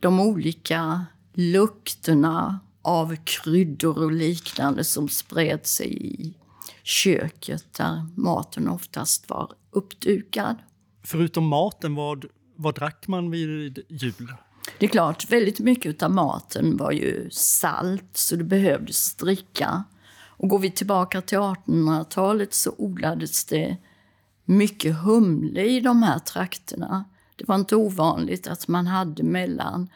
de 0.00 0.20
olika 0.20 1.06
lukterna 1.32 2.60
av 2.82 3.16
kryddor 3.24 4.04
och 4.04 4.12
liknande 4.12 4.84
som 4.84 5.08
spred 5.08 5.66
sig 5.66 6.06
i 6.06 6.34
köket 6.82 7.74
där 7.74 8.06
maten 8.14 8.68
oftast 8.68 9.30
var 9.30 9.52
uppdukad. 9.70 10.56
Förutom 11.02 11.46
maten, 11.46 11.94
vad, 11.94 12.24
vad 12.56 12.74
drack 12.74 13.06
man 13.08 13.30
vid 13.30 13.78
jul? 13.88 14.28
Det 14.78 14.86
är 14.86 14.90
klart, 14.90 15.30
väldigt 15.30 15.58
mycket 15.58 16.02
av 16.02 16.10
maten 16.10 16.76
var 16.76 16.92
ju 16.92 17.30
salt, 17.30 18.16
så 18.16 18.36
det 18.36 18.44
behövdes 18.44 19.14
dricka. 19.14 19.84
Och 20.36 20.48
går 20.48 20.58
vi 20.58 20.70
tillbaka 20.70 21.20
till 21.20 21.38
1800-talet 21.38 22.54
så 22.54 22.74
odlades 22.78 23.44
det 23.44 23.76
mycket 24.44 24.96
humle 24.96 25.64
i 25.64 25.80
de 25.80 26.02
här 26.02 26.18
trakterna. 26.18 27.04
Det 27.36 27.48
var 27.48 27.54
inte 27.54 27.76
ovanligt 27.76 28.46
att 28.46 28.68
man 28.68 28.86
hade 28.86 29.22
mellan 29.22 29.88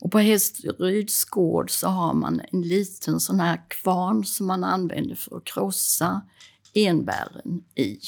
Och 0.00 0.12
på 0.12 0.18
Hästryds 0.18 1.24
gård 1.24 1.70
så 1.70 1.88
har 1.88 2.14
man 2.14 2.40
en 2.52 2.62
liten 2.62 3.20
sån 3.20 3.40
här 3.40 3.70
kvarn 3.70 4.24
som 4.24 4.46
man 4.46 4.64
använder 4.64 5.14
för 5.14 5.36
att 5.36 5.44
krossa 5.44 6.22
enbären 6.74 7.64
i. 7.74 7.98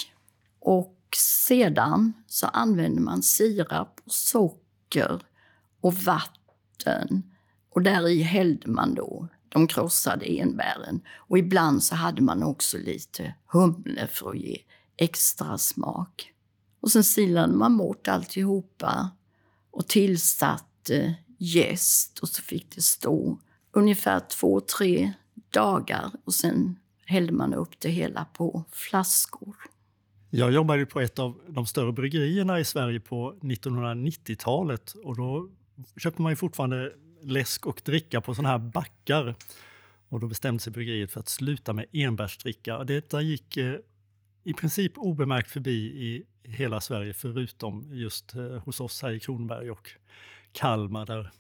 Och 0.61 0.97
sedan 1.17 2.13
så 2.27 2.47
använder 2.47 3.03
man 3.03 3.23
sirap, 3.23 4.01
och 4.05 4.13
socker 4.13 5.23
och 5.81 5.95
vatten. 5.95 7.23
Och 7.71 7.83
där 7.83 8.09
i 8.09 8.23
hällde 8.23 8.71
man 8.71 8.95
då 8.95 9.29
de 9.49 9.67
krossade 9.67 10.25
enbären. 10.25 11.01
Och 11.17 11.39
ibland 11.39 11.83
så 11.83 11.95
hade 11.95 12.23
man 12.23 12.43
också 12.43 12.79
lite 12.79 13.35
humle 13.47 14.07
för 14.07 14.31
att 14.31 14.39
ge 14.39 14.59
extra 14.97 15.59
smak. 15.59 16.33
Och 16.81 16.91
sen 16.91 17.05
silade 17.05 17.53
man 17.53 17.77
bort 17.77 18.09
alltihopa 18.09 19.11
och 19.71 19.89
tillsatte 19.89 21.15
gäst 21.41 22.19
och 22.19 22.29
så 22.29 22.43
fick 22.43 22.75
det 22.75 22.83
stå 22.83 23.39
ungefär 23.73 24.21
två, 24.21 24.61
tre 24.61 25.13
dagar 25.51 26.11
och 26.25 26.35
sen 26.35 26.79
hällde 27.05 27.33
man 27.33 27.55
upp 27.55 27.81
det 27.81 27.89
hela 27.89 28.25
på 28.25 28.65
flaskor. 28.71 29.57
Jag 30.31 30.53
jobbade 30.53 30.87
på 30.87 31.01
ett 31.01 31.19
av 31.19 31.41
de 31.49 31.67
större 31.67 31.93
bryggerierna 31.93 32.61
i 32.61 32.65
Sverige 32.65 33.01
på 33.01 33.35
1990-talet 33.41 34.95
och 35.05 35.17
då 35.17 35.49
köpte 35.97 36.23
man 36.23 36.33
ju 36.33 36.37
fortfarande 36.37 36.93
läsk 37.23 37.67
och 37.67 37.81
dricka 37.85 38.21
på 38.21 38.35
sådana 38.35 38.49
här 38.49 38.59
backar. 38.59 39.35
Och 40.09 40.21
då 40.21 40.27
bestämde 40.27 40.63
sig 40.63 40.73
bryggeriet 40.73 41.13
för 41.13 41.21
att 41.21 41.29
sluta 41.29 41.73
med 41.73 41.87
enbärsdricka. 41.93 42.85
Detta 42.85 43.23
gick 43.23 43.57
eh, 43.57 43.75
i 44.45 44.53
princip 44.53 44.93
obemärkt 44.97 45.51
förbi 45.51 45.73
i 45.81 46.25
hela 46.43 46.81
Sverige 46.81 47.15
förutom 47.15 47.89
just 47.93 48.35
eh, 48.35 48.43
hos 48.43 48.81
oss 48.81 49.03
här 49.03 49.11
i 49.11 49.21
Kronberg 49.21 49.71
och 49.71 49.91
Kalmar 50.53 51.07
där 51.07 51.33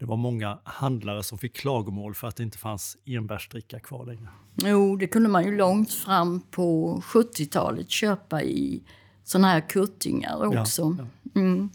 det 0.00 0.06
var 0.06 0.16
många 0.16 0.58
handlare 0.64 1.22
som 1.22 1.38
fick 1.38 1.56
klagomål 1.56 2.14
för 2.14 2.28
att 2.28 2.36
det 2.36 2.42
inte 2.42 2.58
fanns 2.58 2.96
enbärsdricka 3.04 3.80
kvar 3.80 4.06
längre. 4.06 4.28
Jo, 4.54 4.96
det 4.96 5.06
kunde 5.06 5.28
man 5.28 5.44
ju 5.44 5.56
långt 5.56 5.92
fram 5.92 6.40
på 6.40 7.00
70-talet 7.04 7.90
köpa 7.90 8.42
i 8.42 8.82
såna 9.24 9.48
här 9.48 9.68
kuttingar 9.68 10.46
också. 10.46 10.96
Ja, 10.98 11.06
ja. 11.32 11.40
Mm. 11.40 11.70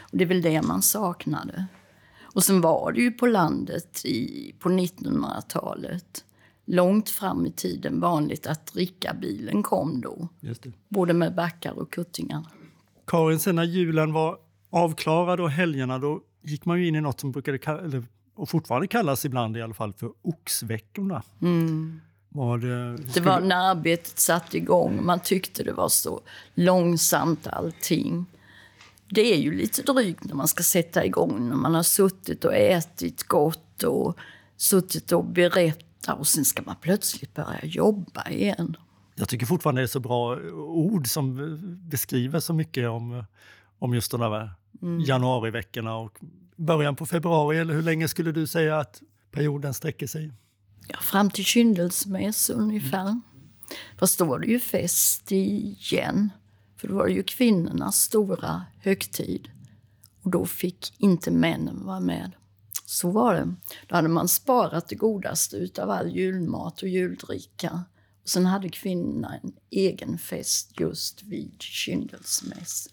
Och 0.00 0.18
det 0.18 0.24
är 0.24 0.28
väl 0.28 0.42
det 0.42 0.62
man 0.62 0.82
saknade. 0.82 1.66
Och 2.22 2.44
sen 2.44 2.60
var 2.60 2.92
det 2.92 3.00
ju 3.00 3.10
på 3.10 3.26
landet 3.26 4.04
i, 4.04 4.54
på 4.58 4.68
1900-talet 4.68 6.24
långt 6.64 7.10
fram 7.10 7.46
i 7.46 7.52
tiden 7.52 8.00
vanligt 8.00 8.46
att 8.46 8.66
drickabilen 8.66 9.62
kom 9.62 10.00
då. 10.00 10.28
Både 10.88 11.12
med 11.12 11.34
backar 11.34 11.72
och 11.72 11.92
kuttingar. 11.92 12.46
Karin, 13.06 13.38
sen 13.38 13.56
när 13.56 13.64
julen 13.64 14.12
var 14.12 14.38
avklarad 14.70 15.40
och 15.40 15.50
helgerna 15.50 15.98
då 15.98 16.20
gick 16.42 16.64
man 16.64 16.80
ju 16.80 16.88
in 16.88 16.94
i 16.94 17.00
något 17.00 17.20
som 17.20 17.32
brukade 17.32 17.58
eller, 17.84 18.04
och 18.34 18.48
fortfarande 18.48 18.86
kallas 18.86 19.24
ibland 19.24 19.56
i 19.56 19.62
alla 19.62 19.74
fall 19.74 19.92
för 19.92 20.10
oxveckorna. 20.22 21.22
Mm. 21.42 22.00
Var 22.28 22.58
det, 22.58 22.96
det 22.96 23.20
var 23.20 23.40
när 23.40 23.70
arbetet 23.70 24.18
satte 24.18 24.56
igång. 24.56 25.04
Man 25.04 25.20
tyckte 25.20 25.62
det 25.62 25.72
var 25.72 25.88
så 25.88 26.20
långsamt 26.54 27.46
allting. 27.46 28.26
Det 29.08 29.32
är 29.34 29.36
ju 29.36 29.54
lite 29.54 29.82
drygt 29.82 30.24
när 30.24 30.34
man 30.34 30.48
ska 30.48 30.62
sätta 30.62 31.04
igång, 31.04 31.48
när 31.48 31.56
man 31.56 31.74
har 31.74 31.82
suttit 31.82 32.44
och 32.44 32.54
ätit 32.54 33.22
gott 33.22 33.82
och 33.82 34.18
suttit 34.56 35.12
och 35.12 35.24
berättat 35.24 36.18
och 36.18 36.26
sen 36.26 36.44
ska 36.44 36.62
man 36.62 36.76
plötsligt 36.80 37.34
börja 37.34 37.60
jobba 37.62 38.28
igen. 38.28 38.76
Jag 39.14 39.28
tycker 39.28 39.46
fortfarande 39.46 39.80
det 39.80 39.84
är 39.84 39.86
så 39.86 40.00
bra 40.00 40.36
ord 40.56 41.06
som 41.06 41.58
beskriver 41.90 42.40
så 42.40 42.52
mycket 42.52 42.88
om, 42.88 43.24
om 43.78 43.94
just 43.94 44.10
de 44.10 44.20
där 44.20 44.50
mm. 44.82 45.00
januariveckorna 45.00 45.96
och 45.96 46.18
början 46.56 46.96
på 46.96 47.06
februari. 47.06 47.58
Eller 47.58 47.74
hur 47.74 47.82
länge 47.82 48.08
skulle 48.08 48.32
du 48.32 48.46
säga 48.46 48.78
att 48.78 49.02
perioden 49.30 49.74
sträcker 49.74 50.06
sig? 50.06 50.32
Ja, 50.88 50.98
fram 51.00 51.30
till 51.30 51.44
kyndelsmäss 51.44 52.50
ungefär. 52.50 53.08
Mm. 53.08 53.22
Fast 53.98 54.18
då 54.18 54.24
var 54.24 54.38
det 54.38 54.46
ju 54.46 54.60
fest 54.60 55.32
igen. 55.32 56.30
För 56.76 56.88
då 56.88 56.94
var 56.94 57.06
det 57.06 57.12
ju 57.12 57.22
kvinnornas 57.22 58.00
stora 58.00 58.64
högtid. 58.78 59.48
Och 60.22 60.30
då 60.30 60.46
fick 60.46 60.94
inte 60.98 61.30
männen 61.30 61.84
vara 61.84 62.00
med. 62.00 62.32
Så 62.84 63.10
var 63.10 63.34
det. 63.34 63.54
Då 63.88 63.96
hade 63.96 64.08
man 64.08 64.28
sparat 64.28 64.88
det 64.88 64.94
godaste 64.94 65.68
av 65.78 65.90
all 65.90 66.10
julmat 66.16 66.82
och 66.82 66.88
juldricka. 66.88 67.84
Och 68.22 68.28
sen 68.28 68.46
hade 68.46 68.68
kvinnorna 68.68 69.38
en 69.42 69.52
egen 69.70 70.18
fest 70.18 70.80
just 70.80 71.22
vid 71.22 71.62
kyndelsmäss. 71.62 72.88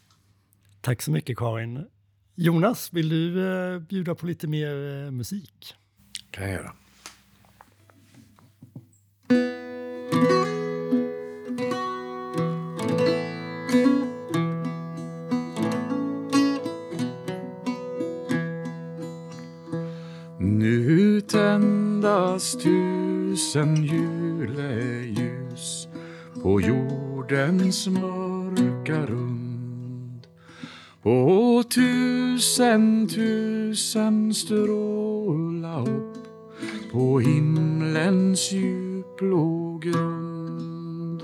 Tack 0.88 1.01
så 1.01 1.12
mycket 1.12 1.38
Karin. 1.38 1.86
Jonas, 2.36 2.94
vill 2.94 3.10
du 3.10 3.48
eh, 3.48 3.79
bjuda 3.79 4.15
på 4.15 4.25
lite 4.25 4.48
mer 4.48 5.06
eh, 5.06 5.12
musik? 5.12 5.75
Det 6.32 6.38
kan 6.38 6.44
jag 6.44 6.53
göra. 6.53 6.72
Nu 20.39 21.22
tändas 21.22 22.51
tusen 22.51 23.84
juleljus 23.84 24.27
på 26.44 26.62
jordens 26.62 27.88
mörka 27.88 29.06
rum 29.06 29.26
tusen, 32.57 33.07
tusen 33.07 34.33
stråla 34.33 35.81
upp 35.81 36.17
på 36.91 37.19
himlens 37.19 38.51
djupblå 38.51 39.77
grund. 39.83 41.21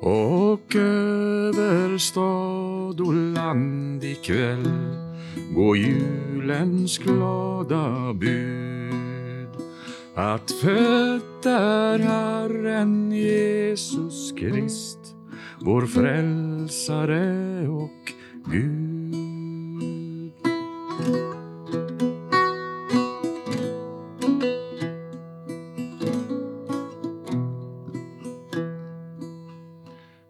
Och 0.00 0.76
över 0.76 1.98
stad 1.98 3.00
och 3.00 3.14
land 3.14 4.04
ikväll 4.04 4.70
går 5.54 5.76
julens 5.76 6.98
glada 6.98 8.12
bud 8.12 9.48
att 10.14 10.50
född 10.50 11.46
är 11.46 11.98
Herren 11.98 13.12
Jesus 13.12 14.32
Krist 14.32 15.16
vår 15.60 15.86
frälsare 15.86 17.68
och 17.68 18.15
Gud. 18.50 18.86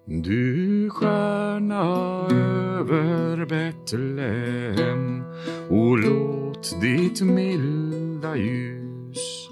Du 0.04 0.90
stjärna 0.90 1.82
över 2.30 3.46
Betlehem 3.46 5.23
och 5.68 5.99
låt 5.99 6.80
ditt 6.80 7.20
milda 7.23 8.37
ljus 8.37 9.49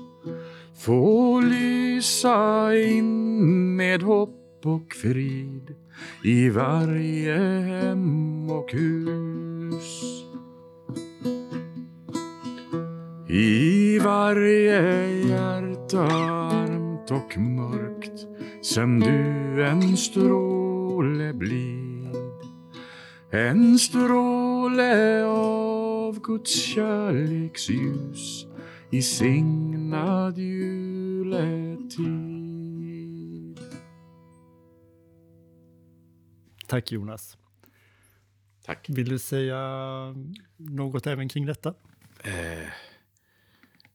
få 0.74 1.40
lysa 1.40 2.76
in 2.76 3.76
med 3.76 4.02
hopp 4.02 4.43
och 4.66 4.94
frid 4.94 5.74
i 6.24 6.48
varje 6.48 7.36
hem 7.60 8.50
och 8.50 8.72
hus. 8.72 10.02
I 13.28 13.98
varje 13.98 15.06
hjärta 15.28 16.02
armt 16.02 17.10
och 17.10 17.38
mörkt 17.38 18.26
sen 18.62 19.00
du 19.00 19.64
en 19.64 19.96
stråle 19.96 21.32
blid 21.34 21.84
en 23.34 23.78
stråle 23.78 25.24
av 25.24 26.20
Guds 26.20 26.54
kärleksljus 26.54 28.46
i 28.90 29.02
signad 29.02 30.38
juletid. 30.38 31.94
Tack 36.74 36.92
Jonas. 36.92 37.36
Tack. 38.64 38.86
Vill 38.88 39.08
du 39.08 39.18
säga 39.18 39.58
något 40.56 41.06
även 41.06 41.28
kring 41.28 41.46
detta? 41.46 41.74
Eh, 42.22 42.68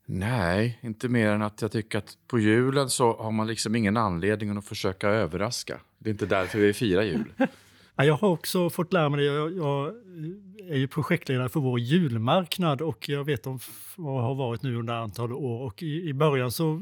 nej, 0.05 0.79
inte 0.81 1.09
mer 1.09 1.29
än 1.29 1.41
att 1.41 1.61
jag 1.61 1.71
tycker 1.71 1.97
att 1.97 2.17
på 2.27 2.39
julen 2.39 2.89
så 2.89 3.17
har 3.17 3.31
man 3.31 3.47
liksom 3.47 3.75
ingen 3.75 3.97
anledning 3.97 4.57
att 4.57 4.65
försöka 4.65 5.07
överraska. 5.07 5.79
Det 5.97 6.09
är 6.09 6.11
inte 6.11 6.25
därför 6.25 6.59
vi 6.59 6.73
firar 6.73 7.03
jul. 7.03 7.33
Ja, 7.99 8.05
Jag 8.05 8.15
har 8.15 8.29
också 8.29 8.69
fått 8.69 8.93
lära 8.93 9.09
mig 9.09 9.19
det. 9.19 9.25
Jag, 9.25 9.57
jag 9.57 9.93
är 10.69 10.77
ju 10.77 10.87
projektledare 10.87 11.49
för 11.49 11.59
vår 11.59 11.79
julmarknad 11.79 12.81
och 12.81 13.09
jag 13.09 13.23
vet 13.23 13.47
om 13.47 13.59
vad 13.95 14.23
har 14.23 14.35
varit 14.35 14.61
nu 14.63 14.75
under 14.75 14.93
antal 14.93 15.33
år. 15.33 15.61
Och 15.61 15.83
i, 15.83 16.09
i 16.09 16.13
början 16.13 16.51
så 16.51 16.81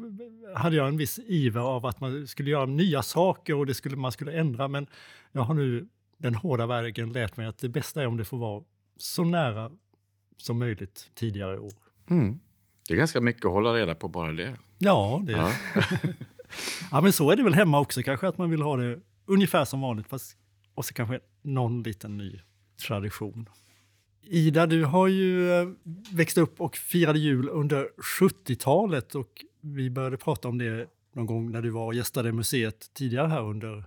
hade 0.56 0.76
jag 0.76 0.88
en 0.88 0.98
viss 0.98 1.20
iver 1.26 1.62
av 1.62 1.86
att 1.86 2.00
man 2.00 2.28
skulle 2.28 2.50
göra 2.50 2.66
nya 2.66 3.02
saker 3.02 3.56
och 3.56 3.66
det 3.66 3.74
skulle, 3.74 3.96
man 3.96 4.12
skulle 4.12 4.32
ändra. 4.32 4.68
Men 4.68 4.88
jag 5.32 5.42
har 5.42 5.54
nu 5.54 5.88
den 6.18 6.36
hårda 6.36 6.66
vägen 6.66 7.14
lärt 7.14 7.38
mig 7.38 7.48
att 7.48 7.58
det 7.58 7.70
bästa 7.70 8.02
är 8.02 8.08
om 8.08 8.18
det 8.18 8.26
får 8.26 8.38
vara 8.38 8.64
så 8.98 9.24
nära 9.24 9.72
som 10.38 10.60
möjligt 10.60 11.12
tidigare 11.16 11.60
år. 11.60 11.74
Mm. 12.10 12.40
Det 12.88 12.94
är 12.94 12.98
ganska 12.98 13.22
mycket 13.22 13.46
att 13.46 13.52
hålla 13.52 13.74
reda 13.74 13.96
på 13.96 14.08
bara 14.08 14.32
det. 14.32 14.56
Ja, 14.78 15.22
det, 15.26 15.32
Ja. 15.32 15.52
ja, 16.92 17.02
men 17.02 17.14
så 17.14 17.32
är 17.32 17.36
det 17.36 17.44
väl 17.44 17.54
hemma 17.54 17.80
också 17.80 18.04
kanske, 18.04 18.28
att 18.28 18.38
man 18.38 18.50
vill 18.50 18.62
ha 18.62 18.78
det 18.78 19.00
ungefär 19.26 19.66
som 19.66 19.82
vanligt, 19.82 20.08
fast, 20.08 20.38
och 20.78 20.86
så 20.86 20.94
kanske 20.94 21.20
någon 21.42 21.84
liten 21.84 22.18
ny 22.18 22.40
tradition. 22.88 23.50
Ida, 24.24 24.68
du 24.68 24.86
har 24.86 25.08
ju 25.08 25.52
eh, 25.52 25.68
växt 26.12 26.38
upp 26.38 26.62
och 26.62 26.78
firade 26.78 27.20
jul 27.20 27.50
under 27.50 27.90
70-talet 28.20 29.16
och 29.16 29.46
vi 29.62 29.90
började 29.90 30.18
prata 30.18 30.48
om 30.48 30.58
det 30.58 30.90
någon 31.13 31.26
gång 31.26 31.52
när 31.52 31.62
du 31.62 31.70
var 31.70 31.86
och 31.86 31.94
gästade 31.94 32.32
museet 32.32 32.94
tidigare 32.94 33.28
här 33.28 33.42
under, 33.42 33.84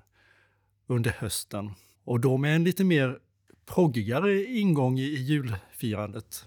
under 0.86 1.10
hösten. 1.10 1.70
Och 2.04 2.20
då 2.20 2.36
med 2.36 2.56
en 2.56 2.64
lite 2.64 2.84
mer 2.84 3.18
proggigare 3.66 4.44
ingång 4.44 4.98
i, 4.98 5.02
i 5.02 5.22
julfirandet. 5.22 6.46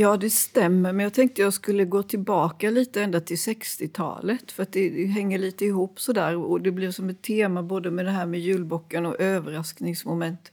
Ja, 0.00 0.16
det 0.16 0.30
stämmer, 0.30 0.92
men 0.92 1.04
jag 1.04 1.14
tänkte 1.14 1.42
jag 1.42 1.52
skulle 1.52 1.84
gå 1.84 2.02
tillbaka 2.02 2.70
lite 2.70 3.02
ända 3.02 3.20
till 3.20 3.36
60-talet 3.36 4.52
för 4.52 4.62
att 4.62 4.72
det, 4.72 4.90
det 4.90 5.06
hänger 5.06 5.38
lite 5.38 5.64
ihop 5.64 6.00
sådär 6.00 6.36
och 6.36 6.60
det 6.60 6.70
blev 6.70 6.90
som 6.90 7.08
ett 7.08 7.22
tema 7.22 7.62
både 7.62 7.90
med 7.90 8.04
det 8.04 8.10
här 8.10 8.26
med 8.26 8.40
julbocken 8.40 9.06
och 9.06 9.20
överraskningsmoment. 9.20 10.52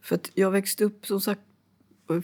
För 0.00 0.14
att 0.14 0.30
jag 0.34 0.50
växte 0.50 0.84
upp 0.84 1.06
som 1.06 1.20
sagt 1.20 1.40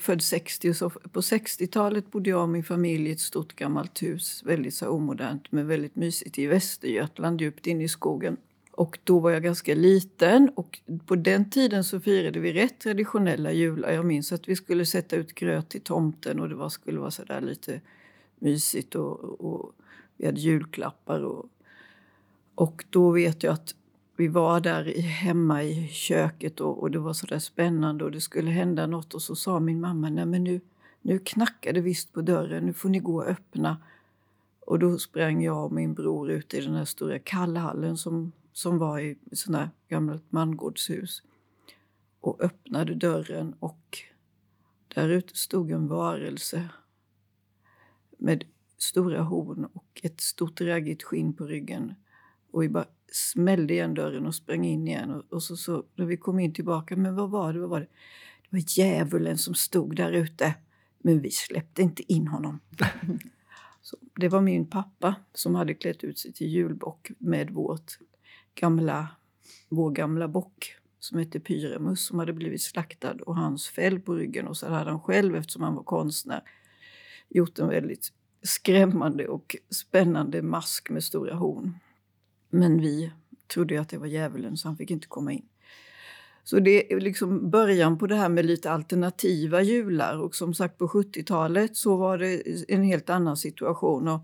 född 0.01 0.23
60 0.23 0.75
så 0.75 0.91
på 0.91 1.21
60-talet 1.21 2.11
bodde 2.11 2.31
jag 2.31 2.43
och 2.43 2.49
min 2.49 2.65
familj 2.65 3.09
i 3.09 3.13
ett 3.13 3.21
stort 3.21 3.57
gammalt 3.57 4.03
hus, 4.03 4.43
väldigt 4.47 4.75
så 4.75 4.89
omodernt 4.89 5.53
men 5.53 5.67
väldigt 5.67 5.97
mysigt 5.97 6.39
i 6.39 6.47
Västergötland 6.47 7.41
djupt 7.41 7.67
inne 7.67 7.85
i 7.85 7.89
skogen. 7.89 8.37
Och 8.79 8.99
då 9.05 9.19
var 9.19 9.31
jag 9.31 9.43
ganska 9.43 9.75
liten 9.75 10.51
och 10.55 10.79
på 11.07 11.17
den 11.17 11.51
tiden 11.51 11.85
så 11.85 12.01
firade 12.01 12.41
vi 12.41 12.53
rätt 12.53 12.81
traditionella 12.81 13.53
jular. 13.53 13.91
Jag 13.91 14.05
minns 14.05 14.33
att 14.33 14.49
vi 14.49 14.57
skulle 14.57 14.87
sätta 14.87 15.17
ut 15.17 15.35
gröt 15.35 15.69
till 15.69 15.81
tomten 15.81 16.41
och 16.41 16.49
det 16.49 16.55
var, 16.55 16.69
skulle 16.69 17.01
vara 17.01 17.11
sådär 17.11 17.41
lite 17.41 17.81
mysigt 18.39 18.95
och, 18.95 19.41
och 19.41 19.73
vi 20.17 20.27
hade 20.27 20.41
julklappar. 20.41 21.25
Och, 21.25 21.47
och 22.55 22.85
då 22.91 23.11
vet 23.11 23.43
jag 23.43 23.53
att 23.53 23.75
vi 24.17 24.29
var 24.29 24.61
där 24.61 24.89
i, 24.89 25.01
hemma 25.01 25.65
i 25.65 25.89
köket 25.89 26.61
och, 26.61 26.83
och 26.83 26.91
det 26.91 26.99
var 26.99 27.13
sådär 27.13 27.39
spännande 27.39 28.05
och 28.05 28.13
det 28.13 28.21
skulle 28.21 28.51
hända 28.51 28.87
något 28.87 29.15
och 29.15 29.23
så 29.23 29.37
sa 29.37 29.61
min 29.61 29.81
mamma, 29.81 30.11
nej 30.11 30.27
men 30.27 30.45
nu, 30.45 30.61
nu 31.03 31.19
knackar 31.19 31.73
det 31.73 31.81
visst 31.81 32.13
på 32.13 32.21
dörren, 32.21 32.67
nu 32.67 32.73
får 32.73 32.89
ni 32.89 32.99
gå 32.99 33.17
och 33.17 33.27
öppna. 33.27 33.77
Och 34.61 34.79
då 34.79 34.99
sprang 34.99 35.43
jag 35.43 35.65
och 35.65 35.73
min 35.73 35.95
bror 35.95 36.31
ut 36.31 36.55
i 36.55 36.61
den 36.61 36.75
här 36.75 36.85
stora 36.85 37.19
kallhallen 37.19 37.97
som, 37.97 38.33
som 38.59 38.79
var 38.79 39.01
i 39.01 39.19
här 39.49 39.71
gammalt 39.89 40.33
mangårdshus 40.33 41.23
och 42.21 42.41
öppnade 42.41 42.95
dörren 42.95 43.55
och 43.59 43.99
där 44.95 45.09
ute 45.09 45.37
stod 45.37 45.71
en 45.71 45.89
varelse 45.89 46.69
med 48.19 48.45
stora 48.79 49.23
horn 49.23 49.65
och 49.65 50.01
ett 50.03 50.21
stort 50.21 50.61
raggigt 50.61 51.03
skinn 51.03 51.33
på 51.33 51.45
ryggen. 51.47 51.95
Och 52.51 52.63
vi 52.63 52.69
bara 52.69 52.87
smällde 53.13 53.75
igen 53.75 53.95
dörren 53.95 54.27
och 54.27 54.35
sprang 54.35 54.65
in 54.65 54.89
igen. 54.89 55.11
Och, 55.11 55.33
och 55.33 55.43
så, 55.43 55.57
så 55.57 55.85
när 55.95 56.07
vi 56.07 56.17
kom 56.17 56.39
in 56.39 56.55
tillbaka, 56.55 56.97
men 56.97 57.17
vad 57.17 57.31
var 57.31 57.53
det? 57.53 57.61
Vad 57.61 57.71
var 57.71 57.81
det? 57.81 57.89
Det 58.43 58.57
var 58.57 58.63
djävulen 58.67 59.39
som 59.39 59.55
stod 59.55 59.97
där 59.97 60.13
ute. 60.13 60.55
Men 60.99 61.21
vi 61.21 61.31
släppte 61.31 61.83
inte 61.83 62.13
in 62.13 62.29
honom. 62.29 62.61
så 63.83 63.97
det 64.17 64.29
var 64.29 64.41
min 64.41 64.67
pappa 64.67 65.15
som 65.35 65.55
hade 65.55 65.75
klätt 65.75 66.05
ut 66.05 66.19
sig 66.19 66.33
till 66.33 66.49
julbock 66.49 67.11
med 67.19 67.51
vårt 67.51 67.99
gamla, 68.61 69.09
vår 69.69 69.91
gamla 69.91 70.29
bock 70.29 70.75
som 70.99 71.19
hette 71.19 71.41
Pyramus 71.41 72.07
som 72.07 72.19
hade 72.19 72.33
blivit 72.33 72.63
slaktad 72.63 73.15
och 73.27 73.37
hans 73.37 73.69
fäll 73.69 74.01
på 74.01 74.15
ryggen. 74.15 74.47
Och 74.47 74.57
så 74.57 74.69
hade 74.69 74.91
han 74.91 75.01
själv, 75.01 75.37
eftersom 75.37 75.63
han 75.63 75.75
var 75.75 75.83
konstnär, 75.83 76.43
gjort 77.29 77.59
en 77.59 77.69
väldigt 77.69 78.13
skrämmande 78.43 79.29
och 79.29 79.57
spännande 79.71 80.43
mask 80.43 80.91
med 80.91 81.05
stora 81.05 81.35
horn. 81.35 81.79
Men 82.51 82.81
vi 82.81 83.13
trodde 83.47 83.75
ju 83.75 83.81
att 83.81 83.89
det 83.89 83.99
var 83.99 84.07
djävulen 84.07 84.57
så 84.57 84.69
han 84.69 84.77
fick 84.77 84.91
inte 84.91 85.07
komma 85.07 85.33
in. 85.33 85.47
Så 86.45 86.61
det 86.61 86.93
är 86.93 87.01
liksom 87.01 87.51
början 87.51 87.99
på 87.99 88.07
det 88.07 88.15
här 88.15 88.29
med 88.29 88.47
lite 88.47 88.71
alternativa 88.71 89.63
jular. 89.63 90.19
Och 90.19 90.35
som 90.35 90.55
sagt 90.55 90.79
på 90.79 90.89
70-talet 90.89 91.77
så 91.77 91.97
var 91.97 92.19
det 92.19 92.43
en 92.69 92.83
helt 92.83 93.11
annan 93.11 93.37
situation. 93.37 94.09
Och, 94.09 94.21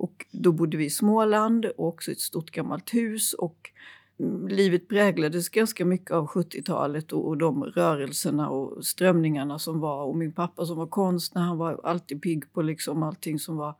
och 0.00 0.26
då 0.30 0.52
bodde 0.52 0.76
vi 0.76 0.84
i 0.84 0.90
Småland 0.90 1.66
och 1.66 1.88
också 1.88 2.12
ett 2.12 2.20
stort 2.20 2.50
gammalt 2.50 2.94
hus. 2.94 3.32
Och 3.32 3.70
mm, 4.18 4.48
livet 4.48 4.88
präglades 4.88 5.48
ganska 5.48 5.84
mycket 5.84 6.10
av 6.10 6.26
70-talet 6.26 7.12
och, 7.12 7.28
och 7.28 7.38
de 7.38 7.64
rörelserna 7.64 8.50
och 8.50 8.84
strömningarna 8.84 9.58
som 9.58 9.80
var. 9.80 10.04
Och 10.04 10.16
min 10.16 10.32
pappa 10.32 10.66
som 10.66 10.76
var 10.76 10.86
konstnär, 10.86 11.42
han 11.42 11.58
var 11.58 11.80
alltid 11.84 12.22
pigg 12.22 12.52
på 12.52 12.62
liksom 12.62 13.02
allting 13.02 13.38
som 13.38 13.56
var 13.56 13.74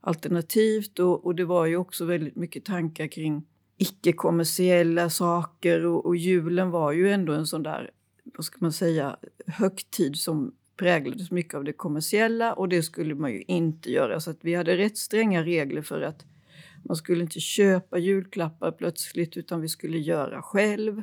alternativt. 0.00 0.98
Och, 0.98 1.26
och 1.26 1.34
det 1.34 1.44
var 1.44 1.66
ju 1.66 1.76
också 1.76 2.04
väldigt 2.04 2.36
mycket 2.36 2.64
tankar 2.64 3.06
kring 3.06 3.46
icke-kommersiella 3.76 5.10
saker 5.10 5.86
och, 5.86 6.06
och 6.06 6.16
julen 6.16 6.70
var 6.70 6.92
ju 6.92 7.12
ändå 7.12 7.32
en 7.32 7.46
sån 7.46 7.62
där, 7.62 7.90
vad 8.24 8.44
ska 8.44 8.56
man 8.60 8.72
säga, 8.72 9.16
högtid 9.46 10.16
som 10.16 10.54
präglades 10.76 11.30
mycket 11.30 11.54
av 11.54 11.64
det 11.64 11.72
kommersiella 11.72 12.52
och 12.52 12.68
det 12.68 12.82
skulle 12.82 13.14
man 13.14 13.32
ju 13.32 13.42
inte 13.46 13.92
göra. 13.92 14.20
Så 14.20 14.30
att 14.30 14.38
vi 14.40 14.54
hade 14.54 14.76
rätt 14.76 14.98
stränga 14.98 15.44
regler 15.44 15.82
för 15.82 16.02
att 16.02 16.24
man 16.84 16.96
skulle 16.96 17.22
inte 17.22 17.40
köpa 17.40 17.98
julklappar 17.98 18.72
plötsligt 18.72 19.36
utan 19.36 19.60
vi 19.60 19.68
skulle 19.68 19.98
göra 19.98 20.42
själv. 20.42 21.02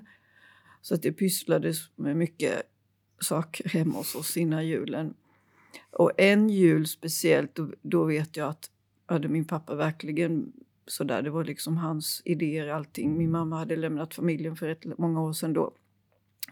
Så 0.81 0.95
att 0.95 1.01
det 1.01 1.11
pysslades 1.11 1.77
med 1.95 2.17
mycket 2.17 2.63
saker 3.19 3.69
hemma 3.69 3.97
hos 3.97 4.15
oss 4.15 4.37
innan 4.37 4.67
julen. 4.67 5.13
Och 5.91 6.11
en 6.17 6.49
jul 6.49 6.87
speciellt, 6.87 7.55
då, 7.55 7.73
då 7.81 8.03
vet 8.03 8.37
jag 8.37 8.49
att 8.49 8.69
hade 9.05 9.27
min 9.27 9.45
pappa 9.45 9.75
verkligen 9.75 10.53
sådär, 10.87 11.21
det 11.21 11.29
var 11.29 11.43
liksom 11.43 11.77
hans 11.77 12.21
idéer 12.25 12.67
allting. 12.67 13.17
Min 13.17 13.31
mamma 13.31 13.57
hade 13.57 13.75
lämnat 13.75 14.13
familjen 14.13 14.55
för 14.55 14.67
rätt 14.67 14.97
många 14.97 15.21
år 15.21 15.33
sedan 15.33 15.53
då. 15.53 15.73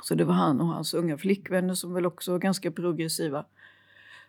Så 0.03 0.15
det 0.15 0.23
var 0.23 0.33
han 0.33 0.61
och 0.61 0.67
hans 0.67 0.93
unga 0.93 1.17
flickvänner 1.17 1.73
som 1.73 1.93
väl 1.93 2.05
också 2.05 2.31
var 2.31 2.39
ganska 2.39 2.71
progressiva. 2.71 3.45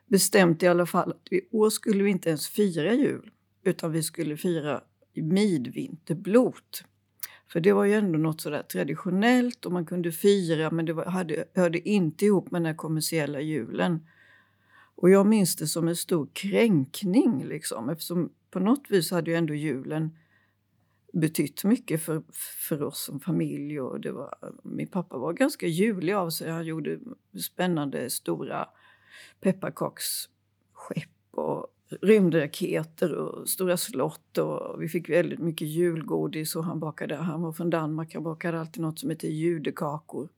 Bestämt 0.06 0.62
i 0.62 0.66
alla 0.66 0.86
fall 0.86 1.10
att 1.10 1.32
i 1.32 1.40
år 1.50 1.70
skulle 1.70 2.02
vi 2.02 2.10
inte 2.10 2.28
ens 2.28 2.48
fira 2.48 2.94
jul 2.94 3.30
utan 3.64 3.92
vi 3.92 4.02
skulle 4.02 4.36
fira 4.36 4.80
midvinterblot. 5.14 6.84
För 7.52 7.60
det 7.60 7.72
var 7.72 7.84
ju 7.84 7.94
ändå 7.94 8.18
något 8.18 8.40
sådär 8.40 8.62
traditionellt 8.62 9.66
och 9.66 9.72
man 9.72 9.86
kunde 9.86 10.12
fira 10.12 10.70
men 10.70 10.84
det 10.84 10.92
var, 10.92 11.04
hade, 11.04 11.44
hörde 11.54 11.88
inte 11.88 12.24
ihop 12.24 12.50
med 12.50 12.62
den 12.62 12.76
kommersiella 12.76 13.40
julen. 13.40 14.06
Och 14.94 15.10
jag 15.10 15.26
minns 15.26 15.56
det 15.56 15.66
som 15.66 15.88
en 15.88 15.96
stor 15.96 16.28
kränkning 16.32 17.44
liksom 17.44 17.88
eftersom 17.88 18.32
på 18.50 18.58
något 18.58 18.84
vis 18.88 19.10
hade 19.10 19.30
ju 19.30 19.36
ändå 19.36 19.54
julen 19.54 20.10
betytt 21.12 21.64
mycket 21.64 22.02
för, 22.02 22.22
för 22.68 22.82
oss 22.82 23.04
som 23.04 23.20
familj. 23.20 23.80
Och 23.80 24.00
det 24.00 24.12
var, 24.12 24.34
min 24.62 24.88
pappa 24.88 25.18
var 25.18 25.32
ganska 25.32 25.66
julig 25.66 26.12
av 26.12 26.30
sig. 26.30 26.50
Han 26.50 26.66
gjorde 26.66 26.98
spännande 27.44 28.10
stora 28.10 28.68
pepparkaksskepp 29.40 31.10
och 31.30 31.66
rymdraketer 32.02 33.14
och 33.14 33.48
stora 33.48 33.76
slott. 33.76 34.38
Och 34.38 34.82
vi 34.82 34.88
fick 34.88 35.08
väldigt 35.08 35.40
mycket 35.40 35.68
julgodis 35.68 36.56
och 36.56 36.64
han 36.64 36.80
bakade, 36.80 37.16
han 37.16 37.42
var 37.42 37.52
från 37.52 37.70
Danmark, 37.70 38.14
han 38.14 38.22
bakade 38.22 38.60
alltid 38.60 38.82
något 38.82 38.98
som 38.98 39.10
heter 39.10 39.28
judekakor. 39.28 40.28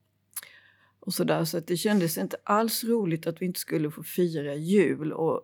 Och 0.99 1.13
så 1.13 1.23
där, 1.23 1.45
så 1.45 1.57
att 1.57 1.67
det 1.67 1.77
kändes 1.77 2.17
inte 2.17 2.37
alls 2.43 2.83
roligt 2.83 3.27
att 3.27 3.41
vi 3.41 3.45
inte 3.45 3.59
skulle 3.59 3.91
få 3.91 4.03
fira 4.03 4.55
jul. 4.55 5.13
Och 5.13 5.41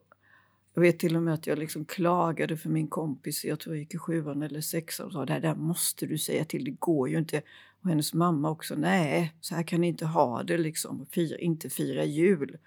jag 0.73 0.81
vet 0.81 0.99
till 0.99 1.15
och 1.15 1.23
med 1.23 1.33
att 1.33 1.47
jag 1.47 1.59
liksom 1.59 1.85
klagade 1.85 2.57
för 2.57 2.69
min 2.69 2.87
kompis, 2.87 3.45
jag 3.45 3.59
tror 3.59 3.75
jag 3.75 3.79
gick 3.79 3.93
i 3.93 3.97
sjuan 3.97 4.41
eller 4.41 4.61
sexan 4.61 5.05
och 5.05 5.11
sa 5.11 5.25
det 5.25 5.39
där 5.39 5.55
måste 5.55 6.05
du 6.05 6.17
säga 6.17 6.45
till, 6.45 6.63
det 6.63 6.71
går 6.71 7.09
ju 7.09 7.17
inte. 7.17 7.41
Och 7.81 7.89
hennes 7.89 8.13
mamma 8.13 8.49
också, 8.49 8.75
nej, 8.75 9.33
så 9.41 9.55
här 9.55 9.63
kan 9.63 9.81
ni 9.81 9.87
inte 9.87 10.05
ha 10.05 10.43
det 10.43 10.57
liksom, 10.57 11.05
fira, 11.05 11.37
inte 11.37 11.69
fira 11.69 12.05
jul. 12.05 12.57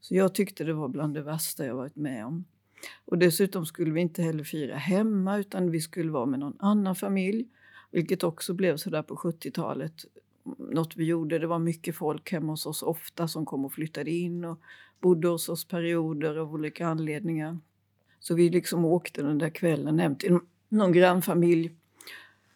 Så 0.00 0.14
jag 0.14 0.34
tyckte 0.34 0.64
det 0.64 0.72
var 0.72 0.88
bland 0.88 1.14
det 1.14 1.22
värsta 1.22 1.66
jag 1.66 1.74
varit 1.74 1.96
med 1.96 2.26
om. 2.26 2.44
Och 3.04 3.18
dessutom 3.18 3.66
skulle 3.66 3.90
vi 3.90 4.00
inte 4.00 4.22
heller 4.22 4.44
fira 4.44 4.76
hemma 4.76 5.38
utan 5.38 5.70
vi 5.70 5.80
skulle 5.80 6.10
vara 6.10 6.26
med 6.26 6.38
någon 6.40 6.56
annan 6.58 6.94
familj. 6.94 7.48
Vilket 7.90 8.22
också 8.22 8.54
blev 8.54 8.76
så 8.76 8.90
där 8.90 9.02
på 9.02 9.16
70-talet. 9.16 9.94
Något 10.58 10.96
vi 10.96 11.04
gjorde, 11.04 11.38
det 11.38 11.46
var 11.46 11.58
mycket 11.58 11.96
folk 11.96 12.32
hemma 12.32 12.52
hos 12.52 12.66
oss 12.66 12.82
ofta 12.82 13.28
som 13.28 13.46
kom 13.46 13.64
och 13.64 13.72
flyttade 13.72 14.10
in 14.10 14.44
och 14.44 14.60
bodde 15.04 15.28
hos 15.28 15.48
oss 15.48 15.64
perioder 15.68 16.36
av 16.36 16.54
olika 16.54 16.86
anledningar. 16.86 17.58
Så 18.18 18.34
vi 18.34 18.50
liksom 18.50 18.84
åkte 18.84 19.22
den 19.22 19.38
där 19.38 19.50
kvällen 19.50 19.98
hem 19.98 20.16
till 20.16 20.38
någon 20.68 20.92
grannfamilj 20.92 21.74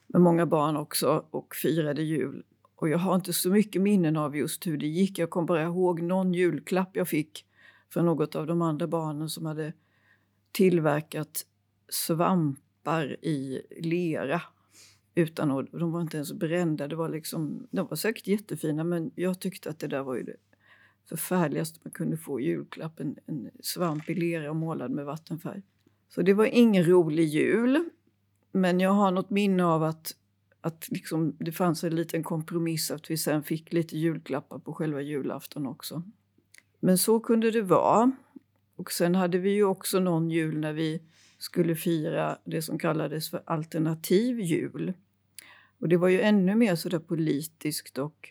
med 0.06 0.20
många 0.20 0.46
barn 0.46 0.76
också 0.76 1.24
och 1.30 1.54
firade 1.54 2.02
jul. 2.02 2.44
Och 2.74 2.88
jag 2.88 2.98
har 2.98 3.14
inte 3.14 3.32
så 3.32 3.50
mycket 3.50 3.82
minnen 3.82 4.16
av 4.16 4.36
just 4.36 4.66
hur 4.66 4.78
det 4.78 4.86
gick. 4.86 5.18
Jag 5.18 5.30
kommer 5.30 5.46
bara 5.46 5.62
ihåg 5.62 6.02
någon 6.02 6.34
julklapp 6.34 6.96
jag 6.96 7.08
fick 7.08 7.44
från 7.90 8.06
något 8.06 8.34
av 8.34 8.46
de 8.46 8.62
andra 8.62 8.86
barnen 8.86 9.28
som 9.28 9.46
hade 9.46 9.72
tillverkat 10.52 11.46
svampar 11.88 13.16
i 13.24 13.62
lera. 13.80 14.42
Utan 15.14 15.68
de 15.72 15.92
var 15.92 16.00
inte 16.00 16.16
ens 16.16 16.32
brända. 16.32 16.88
Det 16.88 16.96
var 16.96 17.08
liksom, 17.08 17.66
de 17.70 17.86
var 17.86 17.96
säkert 17.96 18.26
jättefina 18.26 18.84
men 18.84 19.10
jag 19.14 19.40
tyckte 19.40 19.70
att 19.70 19.78
det 19.78 19.86
där 19.86 20.02
var 20.02 20.16
ju 20.16 20.22
det 20.22 20.36
förfärligaste 21.08 21.80
man 21.82 21.90
kunde 21.90 22.16
få 22.16 22.40
i 22.40 22.44
julklapp. 22.44 23.00
En, 23.00 23.16
en 23.26 23.50
svamp 23.60 24.10
i 24.10 24.14
lera 24.14 24.54
målad 24.54 24.90
med 24.90 25.04
vattenfärg. 25.04 25.62
Så 26.08 26.22
det 26.22 26.34
var 26.34 26.44
ingen 26.44 26.84
rolig 26.84 27.24
jul. 27.24 27.90
Men 28.52 28.80
jag 28.80 28.90
har 28.90 29.10
något 29.10 29.30
minne 29.30 29.64
av 29.64 29.82
att, 29.82 30.16
att 30.60 30.88
liksom, 30.88 31.36
det 31.38 31.52
fanns 31.52 31.84
en 31.84 31.96
liten 31.96 32.22
kompromiss 32.22 32.90
att 32.90 33.10
vi 33.10 33.16
sen 33.16 33.42
fick 33.42 33.72
lite 33.72 33.98
julklappar 33.98 34.58
på 34.58 34.74
själva 34.74 35.00
julafton 35.00 35.66
också. 35.66 36.02
Men 36.80 36.98
så 36.98 37.20
kunde 37.20 37.50
det 37.50 37.62
vara. 37.62 38.12
Och 38.76 38.92
sen 38.92 39.14
hade 39.14 39.38
vi 39.38 39.50
ju 39.50 39.64
också 39.64 40.00
någon 40.00 40.30
jul 40.30 40.58
när 40.58 40.72
vi 40.72 41.02
skulle 41.38 41.74
fira 41.74 42.38
det 42.44 42.62
som 42.62 42.78
kallades 42.78 43.30
för 43.30 43.42
alternativ 43.46 44.40
jul. 44.40 44.92
Och 45.80 45.88
det 45.88 45.96
var 45.96 46.08
ju 46.08 46.20
ännu 46.20 46.54
mer 46.54 46.76
sådär 46.76 46.98
politiskt 46.98 47.98
och 47.98 48.28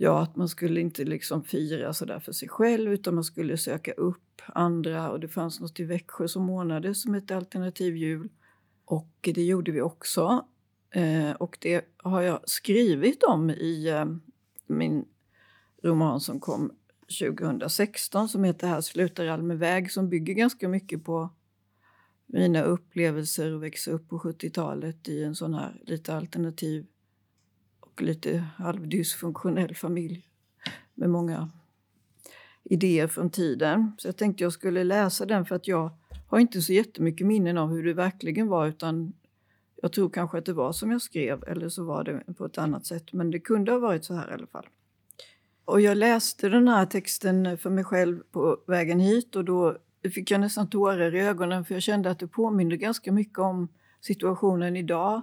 ja, 0.00 0.22
att 0.22 0.36
man 0.36 0.48
skulle 0.48 0.80
inte 0.80 1.04
liksom 1.04 1.44
fira 1.44 1.92
sådär 1.92 2.20
för 2.20 2.32
sig 2.32 2.48
själv 2.48 2.92
utan 2.92 3.14
man 3.14 3.24
skulle 3.24 3.56
söka 3.56 3.92
upp 3.92 4.42
andra 4.46 5.10
och 5.10 5.20
det 5.20 5.28
fanns 5.28 5.60
något 5.60 5.80
i 5.80 5.84
Växjö 5.84 6.28
som 6.28 6.50
ordnade 6.50 6.94
som 6.94 7.14
hette 7.14 7.36
alternativ 7.36 7.96
jul. 7.96 8.28
Och 8.84 9.14
det 9.20 9.42
gjorde 9.42 9.72
vi 9.72 9.80
också. 9.80 10.44
Eh, 10.90 11.30
och 11.30 11.58
det 11.60 11.84
har 11.96 12.22
jag 12.22 12.40
skrivit 12.44 13.22
om 13.22 13.50
i 13.50 13.88
eh, 13.88 14.04
min 14.66 15.04
roman 15.82 16.20
som 16.20 16.40
kom 16.40 16.72
2016 17.20 18.28
som 18.28 18.44
heter 18.44 18.66
Här 18.66 18.80
slutar 18.80 19.26
all 19.26 19.42
med 19.42 19.58
väg 19.58 19.92
som 19.92 20.08
bygger 20.08 20.34
ganska 20.34 20.68
mycket 20.68 21.04
på 21.04 21.30
mina 22.26 22.62
upplevelser 22.62 23.52
att 23.52 23.60
växa 23.60 23.90
upp 23.90 24.08
på 24.08 24.18
70-talet 24.18 25.08
i 25.08 25.24
en 25.24 25.34
sån 25.34 25.54
här 25.54 25.82
lite 25.86 26.14
alternativ 26.14 26.86
och 27.98 28.04
lite 28.04 28.44
halvdysfunktionell 28.56 29.74
familj 29.74 30.26
med 30.94 31.10
många 31.10 31.50
idéer 32.64 33.06
från 33.06 33.30
tiden. 33.30 33.92
Så 33.98 34.08
jag 34.08 34.16
tänkte 34.16 34.44
jag 34.44 34.52
skulle 34.52 34.84
läsa 34.84 35.26
den 35.26 35.46
för 35.46 35.54
att 35.54 35.68
jag 35.68 35.90
har 36.26 36.38
inte 36.38 36.60
så 36.60 36.72
jättemycket 36.72 37.26
minnen 37.26 37.58
av 37.58 37.70
hur 37.70 37.84
det 37.84 37.94
verkligen 37.94 38.48
var 38.48 38.66
utan 38.66 39.12
jag 39.82 39.92
tror 39.92 40.10
kanske 40.10 40.38
att 40.38 40.44
det 40.44 40.52
var 40.52 40.72
som 40.72 40.90
jag 40.90 41.02
skrev 41.02 41.44
eller 41.46 41.68
så 41.68 41.84
var 41.84 42.04
det 42.04 42.34
på 42.34 42.44
ett 42.44 42.58
annat 42.58 42.86
sätt. 42.86 43.12
Men 43.12 43.30
det 43.30 43.40
kunde 43.40 43.72
ha 43.72 43.78
varit 43.78 44.04
så 44.04 44.14
här 44.14 44.30
i 44.30 44.32
alla 44.32 44.46
fall. 44.46 44.66
Och 45.64 45.80
jag 45.80 45.96
läste 45.96 46.48
den 46.48 46.68
här 46.68 46.86
texten 46.86 47.58
för 47.58 47.70
mig 47.70 47.84
själv 47.84 48.22
på 48.30 48.58
vägen 48.66 49.00
hit 49.00 49.36
och 49.36 49.44
då 49.44 49.76
fick 50.14 50.30
jag 50.30 50.40
nästan 50.40 50.70
tårar 50.70 51.14
i 51.14 51.20
ögonen 51.20 51.64
för 51.64 51.74
jag 51.74 51.82
kände 51.82 52.10
att 52.10 52.18
det 52.18 52.26
påminde 52.26 52.76
ganska 52.76 53.12
mycket 53.12 53.38
om 53.38 53.68
situationen 54.00 54.76
idag. 54.76 55.22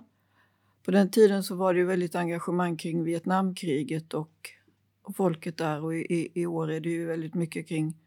På 0.86 0.92
den 0.92 1.12
tiden 1.12 1.44
så 1.44 1.56
var 1.56 1.74
det 1.74 1.80
ju 1.80 1.86
väldigt 1.86 2.16
engagemang 2.16 2.78
kring 2.78 3.04
Vietnamkriget 3.04 4.14
och, 4.14 4.50
och 5.02 5.16
folket 5.16 5.58
där 5.58 5.84
och 5.84 5.96
i, 5.96 6.32
i 6.34 6.46
år 6.46 6.72
är 6.72 6.80
det 6.80 6.90
ju 6.90 7.06
väldigt 7.06 7.34
mycket 7.34 7.68
kring 7.68 7.98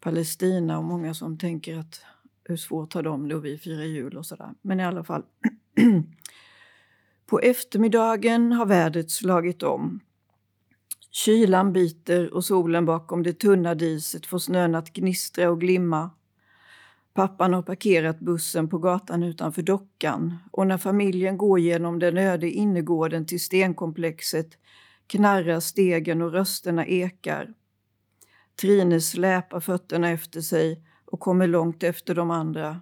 Palestina 0.00 0.78
och 0.78 0.84
många 0.84 1.14
som 1.14 1.38
tänker 1.38 1.78
att 1.78 2.00
hur 2.44 2.56
svårt 2.56 2.94
har 2.94 3.02
de 3.02 3.28
det 3.28 3.34
och 3.34 3.44
vi 3.44 3.58
firar 3.58 3.82
jul 3.82 4.16
och 4.16 4.26
sådär. 4.26 4.50
Men 4.62 4.80
i 4.80 4.84
alla 4.84 5.04
fall. 5.04 5.22
på 7.26 7.40
eftermiddagen 7.40 8.52
har 8.52 8.66
vädret 8.66 9.10
slagit 9.10 9.62
om. 9.62 10.00
Kylan 11.10 11.72
biter 11.72 12.34
och 12.34 12.44
solen 12.44 12.84
bakom 12.86 13.22
det 13.22 13.32
tunna 13.32 13.74
diset 13.74 14.26
får 14.26 14.38
snön 14.38 14.74
att 14.74 14.92
gnistra 14.92 15.50
och 15.50 15.60
glimma. 15.60 16.10
Pappan 17.16 17.54
har 17.54 17.62
parkerat 17.62 18.20
bussen 18.20 18.68
på 18.68 18.78
gatan 18.78 19.22
utanför 19.22 19.62
dockan 19.62 20.38
och 20.52 20.66
när 20.66 20.78
familjen 20.78 21.38
går 21.38 21.60
genom 21.60 21.98
den 21.98 22.18
öde 22.18 22.50
innergården 22.50 23.26
till 23.26 23.40
stenkomplexet 23.40 24.58
knarrar 25.06 25.60
stegen 25.60 26.22
och 26.22 26.32
rösterna 26.32 26.86
ekar. 26.86 27.54
Trine 28.60 29.00
släpar 29.00 29.60
fötterna 29.60 30.10
efter 30.10 30.40
sig 30.40 30.82
och 31.04 31.20
kommer 31.20 31.46
långt 31.46 31.82
efter 31.82 32.14
de 32.14 32.30
andra. 32.30 32.80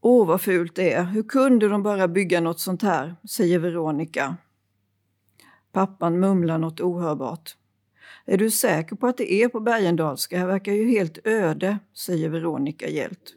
Åh, 0.00 0.26
vad 0.26 0.40
fult 0.40 0.76
det 0.76 0.92
är. 0.92 1.04
Hur 1.04 1.22
kunde 1.22 1.68
de 1.68 1.82
bara 1.82 2.08
bygga 2.08 2.40
något 2.40 2.60
sånt 2.60 2.82
här? 2.82 3.16
säger 3.30 3.58
Veronica. 3.58 4.36
Pappan 5.72 6.20
mumlar 6.20 6.58
något 6.58 6.80
ohörbart. 6.80 7.56
Är 8.30 8.38
du 8.38 8.50
säker 8.50 8.96
på 8.96 9.06
att 9.06 9.16
det 9.16 9.32
är 9.32 9.48
på 9.48 9.60
Bergendalska? 9.60 10.38
Det 10.38 10.46
verkar 10.46 10.72
ju 10.72 10.90
helt 10.90 11.18
öde, 11.26 11.78
säger 11.94 12.28
Veronica 12.28 12.88
Hjält. 12.88 13.34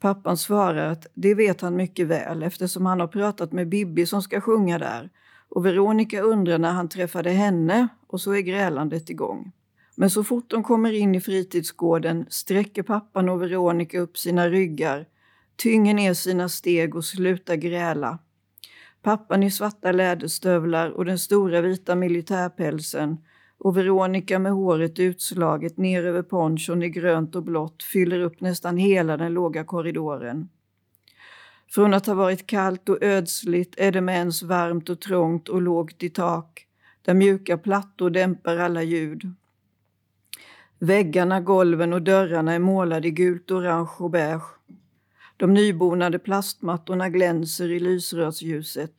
Pappan 0.00 0.36
svarar 0.36 0.86
att 0.86 1.06
det 1.14 1.34
vet 1.34 1.60
han 1.60 1.76
mycket 1.76 2.06
väl 2.06 2.42
eftersom 2.42 2.86
han 2.86 3.00
har 3.00 3.06
pratat 3.06 3.52
med 3.52 3.68
Bibi 3.68 4.06
som 4.06 4.22
ska 4.22 4.40
sjunga 4.40 4.78
där 4.78 5.10
och 5.48 5.66
Veronica 5.66 6.20
undrar 6.20 6.58
när 6.58 6.72
han 6.72 6.88
träffade 6.88 7.30
henne 7.30 7.88
och 8.06 8.20
så 8.20 8.32
är 8.32 8.40
grälandet 8.40 9.10
igång. 9.10 9.52
Men 9.96 10.10
så 10.10 10.24
fort 10.24 10.50
de 10.50 10.62
kommer 10.62 10.92
in 10.92 11.14
i 11.14 11.20
fritidsgården 11.20 12.26
sträcker 12.28 12.82
pappan 12.82 13.28
och 13.28 13.42
Veronica 13.42 14.00
upp 14.00 14.18
sina 14.18 14.48
ryggar, 14.48 15.06
tynger 15.56 15.94
ner 15.94 16.14
sina 16.14 16.48
steg 16.48 16.94
och 16.94 17.04
slutar 17.04 17.54
gräla. 17.54 18.18
Pappan 19.02 19.42
i 19.42 19.50
svarta 19.50 19.92
läderstövlar 19.92 20.90
och 20.90 21.04
den 21.04 21.18
stora 21.18 21.60
vita 21.60 21.94
militärpälsen 21.94 23.16
och 23.60 23.76
Veronica 23.76 24.38
med 24.38 24.52
håret 24.52 24.98
utslaget 24.98 25.76
ner 25.76 26.04
över 26.04 26.22
ponchon 26.22 26.82
i 26.82 26.88
grönt 26.88 27.34
och 27.34 27.42
blått 27.42 27.82
fyller 27.82 28.20
upp 28.20 28.40
nästan 28.40 28.76
hela 28.76 29.16
den 29.16 29.34
låga 29.34 29.64
korridoren. 29.64 30.48
Från 31.70 31.94
att 31.94 32.06
ha 32.06 32.14
varit 32.14 32.46
kallt 32.46 32.88
och 32.88 33.02
ödsligt 33.02 33.74
är 33.76 33.92
det 33.92 34.00
med 34.00 34.14
ens 34.14 34.42
varmt 34.42 34.88
och 34.88 35.00
trångt 35.00 35.48
och 35.48 35.62
lågt 35.62 36.02
i 36.02 36.10
tak, 36.10 36.66
där 37.02 37.14
mjuka 37.14 37.58
plattor 37.58 38.10
dämpar 38.10 38.56
alla 38.56 38.82
ljud. 38.82 39.22
Väggarna, 40.78 41.40
golven 41.40 41.92
och 41.92 42.02
dörrarna 42.02 42.52
är 42.52 42.58
målade 42.58 43.08
i 43.08 43.10
gult, 43.10 43.50
orange 43.50 43.90
och 43.98 44.10
beige. 44.10 44.42
De 45.36 45.54
nybonade 45.54 46.18
plastmattorna 46.18 47.08
glänser 47.08 47.70
i 47.70 47.80
lysrörsljuset. 47.80 48.94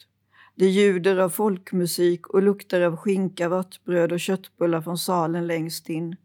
Det 0.61 0.67
ljuder 0.67 1.17
av 1.17 1.29
folkmusik 1.29 2.27
och 2.27 2.43
luktar 2.43 2.81
av 2.81 2.97
skinka, 2.97 3.49
vörtbröd 3.49 4.11
och 4.11 4.19
köttbullar 4.19 4.81
från 4.81 4.97
salen 4.97 5.47
längst 5.47 5.89
in. 5.89 6.15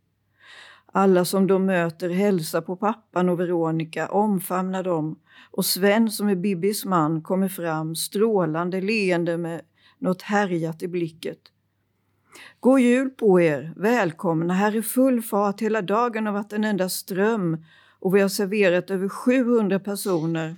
Alla 0.92 1.24
som 1.24 1.46
de 1.46 1.66
möter 1.66 2.10
hälsar 2.10 2.60
på 2.60 2.76
pappan 2.76 3.28
och 3.28 3.40
Veronica, 3.40 4.08
omfamnar 4.08 4.82
dem 4.82 5.18
och 5.50 5.64
Sven 5.64 6.10
som 6.10 6.28
är 6.28 6.34
Bibis 6.34 6.84
man 6.84 7.22
kommer 7.22 7.48
fram 7.48 7.94
strålande 7.94 8.80
leende 8.80 9.38
med 9.38 9.60
något 9.98 10.22
härjat 10.22 10.82
i 10.82 10.88
blicket. 10.88 11.38
God 12.60 12.80
jul 12.80 13.10
på 13.10 13.40
er! 13.40 13.72
Välkomna! 13.76 14.54
Här 14.54 14.76
är 14.76 14.82
full 14.82 15.22
fart. 15.22 15.60
Hela 15.60 15.82
dagen 15.82 16.26
har 16.26 16.32
varit 16.32 16.52
en 16.52 16.64
enda 16.64 16.88
ström 16.88 17.64
och 18.00 18.14
vi 18.14 18.20
har 18.20 18.28
serverat 18.28 18.90
över 18.90 19.08
700 19.08 19.80
personer. 19.80 20.56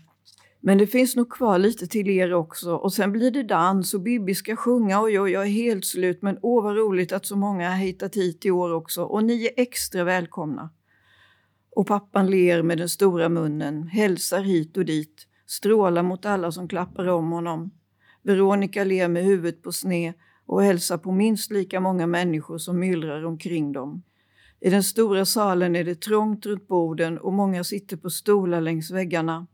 Men 0.61 0.79
det 0.79 0.87
finns 0.87 1.17
nog 1.17 1.31
kvar 1.31 1.59
lite 1.59 1.87
till 1.87 2.11
er 2.11 2.35
också 2.35 2.75
och 2.75 2.93
sen 2.93 3.13
blir 3.13 3.31
det 3.31 3.43
dans 3.43 3.95
och 3.95 4.01
Bibi 4.01 4.35
ska 4.35 4.57
sjunga. 4.57 5.03
Oj, 5.03 5.21
oj, 5.21 5.31
jag 5.31 5.43
är 5.43 5.51
helt 5.51 5.85
slut 5.85 6.23
men 6.23 6.39
åh 6.43 6.65
vad 6.65 6.77
roligt 6.77 7.13
att 7.13 7.27
så 7.27 7.37
många 7.37 7.71
har 7.71 7.77
hittat 7.77 8.17
hit 8.17 8.47
i 8.47 8.51
år 8.51 8.73
också 8.73 9.03
och 9.03 9.25
ni 9.25 9.47
är 9.47 9.51
extra 9.57 10.05
välkomna. 10.05 10.71
Och 11.71 11.87
pappan 11.87 12.31
ler 12.31 12.63
med 12.63 12.79
den 12.79 12.89
stora 12.89 13.29
munnen, 13.29 13.89
hälsar 13.89 14.43
hit 14.43 14.77
och 14.77 14.85
dit, 14.85 15.27
strålar 15.47 16.03
mot 16.03 16.27
alla 16.27 16.53
som 16.53 16.69
klappar 16.69 17.07
om 17.07 17.31
honom. 17.31 17.71
Veronica 18.23 18.85
ler 18.85 19.09
med 19.09 19.25
huvudet 19.25 19.63
på 19.63 19.73
sned 19.73 20.15
och 20.47 20.63
hälsar 20.63 20.99
på 20.99 21.13
minst 21.13 21.51
lika 21.51 21.81
många 21.81 22.07
människor 22.07 22.59
som 22.59 22.79
myllrar 22.79 23.25
omkring 23.25 23.73
dem. 23.73 24.03
I 24.61 24.71
den 24.71 24.85
stora 24.85 25.25
salen 25.25 25.77
är 25.77 25.85
det 25.85 26.01
trångt 26.01 26.47
runt 26.47 26.69
borden 26.69 27.19
och 27.19 27.33
många 27.33 27.65
sitter 27.65 27.97
på 27.97 28.11
stolar 28.11 28.61
längs 28.61 28.91
väggarna. 28.91 29.47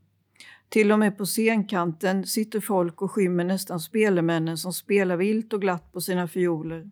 Till 0.74 0.92
och 0.92 0.98
med 0.98 1.18
på 1.18 1.26
scenkanten 1.26 2.26
sitter 2.26 2.60
folk 2.60 3.02
och 3.02 3.10
skymmer 3.10 3.44
nästan 3.44 3.80
spelmännen 3.80 4.58
som 4.58 4.72
spelar 4.72 5.16
vilt 5.16 5.52
och 5.52 5.60
glatt 5.60 5.92
på 5.92 6.00
sina 6.00 6.28
fioler. 6.28 6.90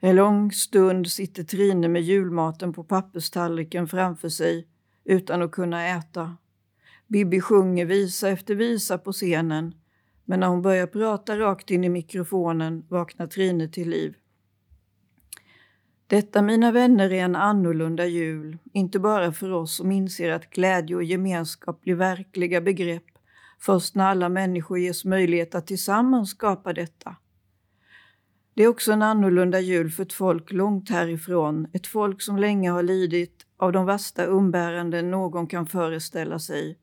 En 0.00 0.16
lång 0.16 0.52
stund 0.52 1.08
sitter 1.08 1.44
Trine 1.44 1.88
med 1.88 2.02
julmaten 2.02 2.72
på 2.72 2.84
papperstallriken 2.84 3.88
framför 3.88 4.28
sig 4.28 4.68
utan 5.04 5.42
att 5.42 5.50
kunna 5.50 5.88
äta. 5.88 6.36
Bibi 7.06 7.40
sjunger 7.40 7.86
visa 7.86 8.28
efter 8.28 8.54
visa 8.54 8.98
på 8.98 9.12
scenen 9.12 9.74
men 10.24 10.40
när 10.40 10.46
hon 10.46 10.62
börjar 10.62 10.86
prata 10.86 11.38
rakt 11.38 11.70
in 11.70 11.84
i 11.84 11.88
mikrofonen 11.88 12.84
vaknar 12.88 13.26
Trine 13.26 13.68
till 13.68 13.90
liv. 13.90 14.14
Detta, 16.10 16.42
mina 16.42 16.72
vänner, 16.72 17.12
är 17.12 17.24
en 17.24 17.36
annorlunda 17.36 18.06
jul, 18.06 18.58
inte 18.72 18.98
bara 18.98 19.32
för 19.32 19.52
oss 19.52 19.76
som 19.76 19.92
inser 19.92 20.30
att 20.30 20.50
glädje 20.50 20.96
och 20.96 21.04
gemenskap 21.04 21.80
blir 21.80 21.94
verkliga 21.94 22.60
begrepp 22.60 23.04
först 23.60 23.94
när 23.94 24.04
alla 24.04 24.28
människor 24.28 24.78
ges 24.78 25.04
möjlighet 25.04 25.54
att 25.54 25.66
tillsammans 25.66 26.30
skapa 26.30 26.72
detta. 26.72 27.16
Det 28.54 28.62
är 28.62 28.68
också 28.68 28.92
en 28.92 29.02
annorlunda 29.02 29.60
jul 29.60 29.90
för 29.90 30.02
ett 30.02 30.12
folk 30.12 30.52
långt 30.52 30.90
härifrån, 30.90 31.66
ett 31.72 31.86
folk 31.86 32.22
som 32.22 32.36
länge 32.36 32.70
har 32.70 32.82
lidit 32.82 33.46
av 33.56 33.72
de 33.72 33.86
värsta 33.86 34.24
umbäranden 34.24 35.10
någon 35.10 35.46
kan 35.46 35.66
föreställa 35.66 36.38
sig. 36.38 36.78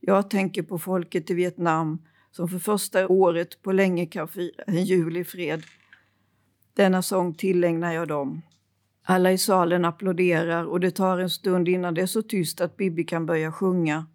Jag 0.00 0.30
tänker 0.30 0.62
på 0.62 0.78
folket 0.78 1.30
i 1.30 1.34
Vietnam 1.34 2.02
som 2.30 2.48
för 2.48 2.58
första 2.58 3.08
året 3.08 3.62
på 3.62 3.72
länge 3.72 4.06
kan 4.06 4.28
fira 4.28 4.64
en 4.66 4.84
jul 4.84 5.16
i 5.16 5.24
fred. 5.24 5.62
Denna 6.74 7.02
sång 7.02 7.34
tillägnar 7.34 7.92
jag 7.92 8.08
dem. 8.08 8.42
Alla 9.06 9.32
i 9.32 9.38
salen 9.38 9.84
applåderar 9.84 10.64
och 10.64 10.80
det 10.80 10.90
tar 10.90 11.18
en 11.18 11.30
stund 11.30 11.68
innan 11.68 11.94
det 11.94 12.02
är 12.02 12.06
så 12.06 12.22
tyst 12.22 12.60
att 12.60 12.76
Bibi 12.76 13.04
kan 13.04 13.26
börja 13.26 13.52
sjunga. 13.52 14.06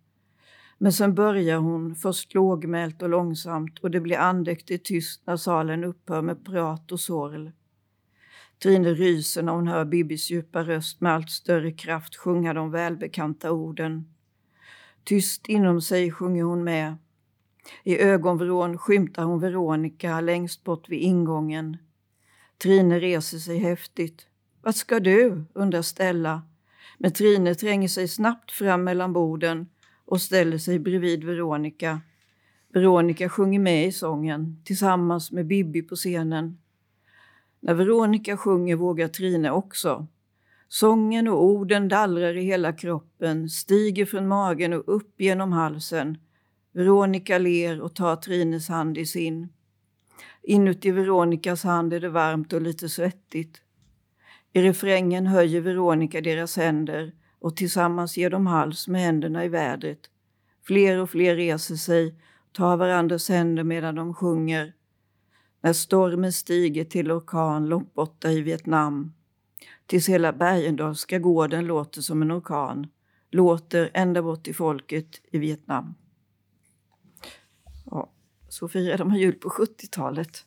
Men 0.78 0.94
sen 0.94 1.16
börjar 1.16 1.58
hon, 1.58 1.96
först 1.96 2.34
lågmält 2.34 3.02
och 3.02 3.10
långsamt 3.10 3.80
och 3.80 3.92
det 3.92 4.00
blir 4.00 4.18
andäktigt 4.18 4.86
tyst 4.86 5.22
när 5.26 5.38
salen 5.38 5.84
upphör 5.84 6.22
med 6.22 6.46
prat 6.46 6.92
och 6.92 7.00
sorl. 7.00 7.52
Trine 8.64 8.94
ryser 8.94 9.44
när 9.44 9.54
hon 9.54 9.68
hör 9.68 9.86
Bibis 9.86 10.32
djupa 10.32 10.64
röst 10.64 11.02
med 11.02 11.14
allt 11.14 11.30
större 11.30 11.72
kraft 11.72 12.16
sjunga 12.16 12.54
de 12.54 12.72
välbekanta 12.72 13.52
orden. 13.52 14.14
Tyst 15.04 15.48
inom 15.48 15.82
sig 15.82 16.12
sjunger 16.12 16.44
hon 16.44 16.64
med. 16.64 16.96
I 17.84 18.00
ögonvrån 18.00 18.78
skymtar 18.78 19.24
hon 19.24 19.40
Veronica 19.40 20.22
längst 20.22 20.64
bort 20.64 20.90
vid 20.90 21.00
ingången. 21.00 21.78
Trine 22.58 23.00
reser 23.00 23.38
sig 23.38 23.58
häftigt. 23.58 24.29
Vart 24.62 24.76
ska 24.76 25.00
du? 25.00 25.44
undrar 25.54 25.82
Stella. 25.82 26.42
Men 26.98 27.12
Trine 27.12 27.56
tränger 27.56 27.88
sig 27.88 28.08
snabbt 28.08 28.52
fram 28.52 28.84
mellan 28.84 29.14
borden 29.14 29.68
och 30.06 30.22
ställer 30.22 30.58
sig 30.58 30.80
bredvid 30.80 31.24
Veronica. 31.24 32.02
Veronica 32.74 33.30
sjunger 33.30 33.60
med 33.60 33.88
i 33.88 33.92
sången 33.92 34.62
tillsammans 34.66 35.32
med 35.32 35.48
Bibi 35.48 35.82
på 35.82 35.96
scenen. 35.96 36.58
När 37.60 37.74
Veronica 37.74 38.38
sjunger 38.38 38.76
vågar 38.76 39.08
Trine 39.08 39.52
också. 39.52 40.08
Sången 40.68 41.28
och 41.28 41.44
orden 41.44 41.88
dallrar 41.88 42.38
i 42.38 42.42
hela 42.42 42.74
kroppen, 42.74 43.50
stiger 43.50 44.06
från 44.06 44.28
magen 44.28 44.74
och 44.74 44.84
upp 44.96 45.22
genom 45.22 45.52
halsen. 45.52 46.18
Veronica 46.72 47.38
ler 47.38 47.82
och 47.82 47.96
tar 47.96 48.16
Trines 48.16 48.70
hand 48.70 48.98
i 48.98 49.06
sin. 49.06 49.50
Inuti 50.44 50.92
Veronicas 50.92 51.64
hand 51.64 51.94
är 51.94 52.00
det 52.00 52.10
varmt 52.10 52.54
och 52.54 52.62
lite 52.62 52.90
svettigt. 52.90 53.62
I 54.54 54.62
refrängen 54.62 55.28
höjer 55.28 55.62
Veronica 55.62 56.22
deras 56.22 56.58
händer 56.58 57.14
och 57.40 57.56
tillsammans 57.56 58.18
ger 58.18 58.30
de 58.30 58.48
hals 58.48 58.88
med 58.88 59.02
händerna 59.02 59.46
i 59.46 59.48
vädret. 59.48 60.00
Fler 60.64 60.98
och 60.98 61.10
fler 61.10 61.36
reser 61.36 61.76
sig, 61.76 62.16
tar 62.52 62.78
varandras 62.78 63.30
händer 63.30 63.64
medan 63.64 63.96
de 63.96 64.14
sjunger. 64.14 64.74
När 65.62 65.74
stormen 65.74 66.34
stiger 66.34 66.84
till 66.84 67.12
orkan 67.12 67.70
långt 67.70 67.94
borta 67.94 68.32
i 68.32 68.42
Vietnam. 68.42 69.14
Tills 69.86 70.10
hela 70.10 70.34
Bergendalska 70.34 71.20
gården 71.20 71.66
låter 71.66 72.02
som 72.02 72.22
en 72.22 72.32
orkan. 72.32 72.88
Låter 73.32 73.90
ända 73.94 74.22
bort 74.22 74.44
till 74.44 74.56
folket 74.56 75.22
i 75.32 75.38
Vietnam. 75.38 75.96
Ja, 77.86 78.12
så 78.50 78.68
firade 78.68 79.06
man 79.06 79.18
jul 79.18 79.36
på 79.36 79.50
70-talet. 79.50 80.46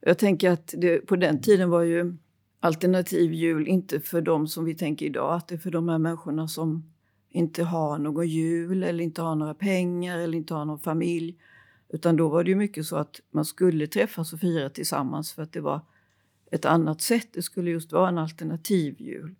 Jag 0.00 0.18
tänker 0.18 0.50
att 0.50 0.74
det, 0.76 0.98
på 0.98 1.16
den 1.16 1.40
tiden 1.40 1.70
var 1.70 1.82
ju 1.82 2.16
alternativ 2.62 3.32
jul 3.32 3.68
inte 3.68 4.00
för 4.00 4.20
dem 4.20 4.48
som 4.48 4.64
vi 4.64 4.74
tänker 4.74 5.06
idag, 5.06 5.34
att 5.34 5.48
det 5.48 5.54
är 5.54 5.58
för 5.58 5.70
de 5.70 5.88
här 5.88 5.98
människorna 5.98 6.48
som 6.48 6.92
inte 7.28 7.64
har 7.64 7.98
någon 7.98 8.28
jul 8.28 8.82
eller 8.82 9.04
inte 9.04 9.22
har 9.22 9.34
några 9.34 9.54
pengar 9.54 10.18
eller 10.18 10.38
inte 10.38 10.54
har 10.54 10.64
någon 10.64 10.78
familj. 10.80 11.38
Utan 11.88 12.16
då 12.16 12.28
var 12.28 12.44
det 12.44 12.50
ju 12.50 12.56
mycket 12.56 12.86
så 12.86 12.96
att 12.96 13.20
man 13.30 13.44
skulle 13.44 13.86
träffas 13.86 14.32
och 14.32 14.40
fira 14.40 14.70
tillsammans 14.70 15.32
för 15.32 15.42
att 15.42 15.52
det 15.52 15.60
var 15.60 15.80
ett 16.50 16.64
annat 16.64 17.00
sätt. 17.00 17.28
Det 17.32 17.42
skulle 17.42 17.70
just 17.70 17.92
vara 17.92 18.08
en 18.08 18.18
alternativ 18.18 18.96
jul 18.98 19.34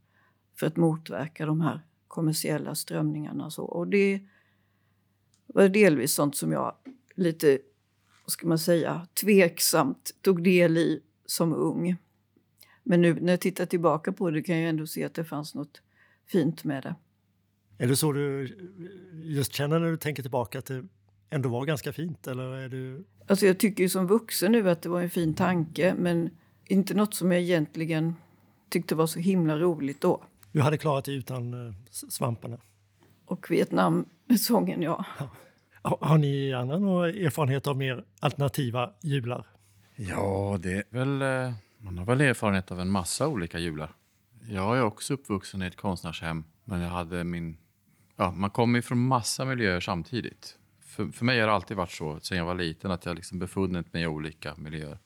för 0.57 0.67
att 0.67 0.77
motverka 0.77 1.47
de 1.47 1.61
här 1.61 1.81
kommersiella 2.09 2.75
strömningarna. 2.75 3.45
Och, 3.45 3.53
så. 3.53 3.63
och 3.63 3.89
det 3.89 4.21
var 5.47 5.69
delvis 5.69 6.15
sånt 6.15 6.37
som 6.37 6.53
jag 6.53 6.75
lite, 7.15 7.59
vad 8.25 8.31
ska 8.31 8.47
man 8.47 8.59
säga, 8.59 9.07
tveksamt 9.21 10.15
tog 10.21 10.45
del 10.45 10.79
i 10.79 11.01
som 11.27 11.53
ung. 11.55 11.97
Men 12.83 13.01
nu 13.01 13.15
när 13.15 13.33
jag 13.33 13.41
tittar 13.41 13.67
tillbaka 13.67 14.13
på 14.13 14.31
det 14.31 14.43
kan 14.43 14.59
jag 14.59 14.69
ändå 14.69 14.87
se 14.87 15.05
att 15.05 15.15
det 15.15 15.25
fanns 15.25 15.55
något 15.55 15.83
fint 16.27 16.65
med 16.65 16.83
det. 16.83 16.95
Är 17.79 17.89
det 17.89 17.97
så 17.97 18.13
du 18.13 18.57
just 19.13 19.53
känner 19.53 19.79
när 19.79 19.91
du 19.91 19.97
tänker 19.97 20.23
tillbaka 20.23 20.59
att 20.59 20.67
det 20.67 20.85
ändå 21.31 21.49
var 21.49 21.65
ganska 21.65 21.93
fint? 21.93 22.27
Eller 22.27 22.43
är 22.43 22.69
du... 22.69 23.05
alltså 23.27 23.47
jag 23.47 23.59
tycker 23.59 23.83
ju 23.83 23.89
som 23.89 24.07
vuxen 24.07 24.53
nu 24.53 24.71
att 24.71 24.83
det 24.83 24.89
var 24.89 25.03
en 25.03 25.11
fin 25.11 25.35
tanke 25.35 25.95
men 25.99 26.31
inte 26.65 26.95
något 26.95 27.15
som 27.15 27.33
jag 27.33 27.41
egentligen 27.41 28.15
tyckte 28.69 28.95
var 28.95 29.07
så 29.07 29.19
himla 29.19 29.59
roligt 29.59 30.01
då. 30.01 30.23
Du 30.53 30.61
hade 30.61 30.79
klarat 30.79 31.05
dig 31.05 31.15
utan 31.15 31.69
eh, 31.69 31.75
svamparna? 31.91 32.59
Och 33.25 33.51
Vietnam-sången, 33.51 34.83
ja. 34.83 35.05
ja. 35.19 35.31
Har 36.01 36.19
ni 36.19 36.53
andra 36.53 36.79
några 36.79 37.09
erfarenhet 37.09 37.67
av 37.67 37.77
mer 37.77 38.05
alternativa 38.21 38.91
jular? 39.03 39.47
Ja, 39.97 40.59
det 40.63 40.73
är 40.73 40.85
väl... 40.91 41.23
Man 41.85 41.99
har 41.99 42.05
väl 42.05 42.21
erfarenhet 42.21 42.71
av 42.71 42.81
en 42.81 42.91
massa 42.91 43.29
olika 43.29 43.59
jular. 43.59 43.95
Jag 44.49 44.79
är 44.79 44.83
också 44.83 45.15
uppvuxen 45.15 45.63
i 45.63 45.67
ett 45.67 45.77
konstnärshem, 45.77 46.45
men 46.65 46.81
jag 46.81 46.89
hade 46.91 47.25
min... 47.25 47.57
Ja, 48.17 48.31
man 48.31 48.51
kommer 48.51 48.81
från 48.81 49.07
massa 49.07 49.45
miljöer 49.45 49.81
samtidigt. 49.81 50.59
För, 50.81 51.09
för 51.09 51.25
mig 51.25 51.41
har 51.41 51.47
det 51.47 51.53
alltid 51.53 51.77
varit 51.77 51.91
så, 51.91 52.21
sen 52.21 52.39
jag 52.39 52.45
var 52.45 52.55
liten, 52.55 52.91
att 52.91 53.07
jag 53.07 53.17
liksom 53.17 53.39
befunnit 53.39 53.93
mig 53.93 54.03
i 54.03 54.07
olika 54.07 54.55
miljöer. 54.57 54.99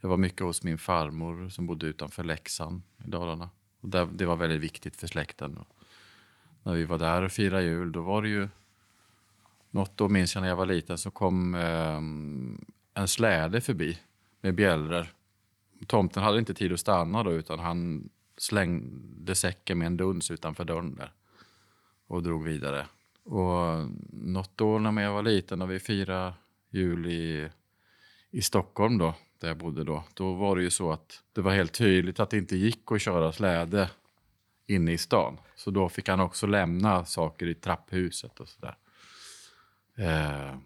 Jag 0.00 0.08
var 0.08 0.16
mycket 0.16 0.40
hos 0.40 0.62
min 0.62 0.78
farmor 0.78 1.48
som 1.48 1.66
bodde 1.66 1.86
utanför 1.86 2.24
Leksand 2.24 2.82
i 3.04 3.10
Dalarna. 3.10 3.50
Och 3.80 3.88
där, 3.88 4.08
det 4.12 4.26
var 4.26 4.36
väldigt 4.36 4.60
viktigt 4.60 4.96
för 4.96 5.06
släkten. 5.06 5.56
Och 5.56 5.68
när 6.62 6.74
vi 6.74 6.84
var 6.84 6.98
där 6.98 7.22
och 7.22 7.32
firade 7.32 7.62
jul, 7.62 7.92
då 7.92 8.02
var 8.02 8.22
det 8.22 8.28
ju... 8.28 8.48
Något 9.70 10.00
år 10.00 10.08
minns 10.08 10.34
jag 10.34 10.42
när 10.42 10.48
jag 10.48 10.56
var 10.56 10.66
liten 10.66 10.98
så 10.98 11.10
kom 11.10 11.54
eh, 11.54 12.00
en 12.94 13.08
släde 13.08 13.60
förbi 13.60 13.98
med 14.40 14.54
bjällror. 14.54 15.06
Tomten 15.86 16.22
hade 16.22 16.38
inte 16.38 16.54
tid 16.54 16.72
att 16.72 16.80
stanna 16.80 17.22
då 17.22 17.32
utan 17.32 17.58
han 17.58 18.10
slängde 18.36 19.34
säcken 19.34 19.78
med 19.78 19.86
en 19.86 19.96
duns 19.96 20.30
utanför 20.30 20.64
dörren 20.64 20.94
där 20.94 21.12
och 22.06 22.22
drog 22.22 22.44
vidare. 22.44 22.86
Och 23.24 23.88
något 24.12 24.60
år 24.60 24.78
när 24.78 25.02
jag 25.02 25.12
var 25.12 25.22
liten 25.22 25.62
och 25.62 25.70
vi 25.70 25.78
firade 25.78 26.34
jul 26.70 27.06
i, 27.06 27.48
i 28.30 28.42
Stockholm 28.42 28.98
då, 28.98 29.14
där 29.38 29.48
jag 29.48 29.56
bodde 29.56 29.84
då, 29.84 30.04
då 30.14 30.34
var 30.34 30.56
det 30.56 30.62
ju 30.62 30.70
så 30.70 30.92
att 30.92 31.22
det 31.32 31.40
var 31.40 31.52
helt 31.52 31.72
tydligt 31.72 32.20
att 32.20 32.30
det 32.30 32.38
inte 32.38 32.56
gick 32.56 32.92
att 32.92 33.02
köra 33.02 33.32
släde 33.32 33.90
inne 34.66 34.92
i 34.92 34.98
stan. 34.98 35.38
Så 35.56 35.70
då 35.70 35.88
fick 35.88 36.08
han 36.08 36.20
också 36.20 36.46
lämna 36.46 37.04
saker 37.04 37.46
i 37.46 37.54
trapphuset 37.54 38.40
och 38.40 38.48
sådär. 38.48 38.76
Eh, 39.96 40.56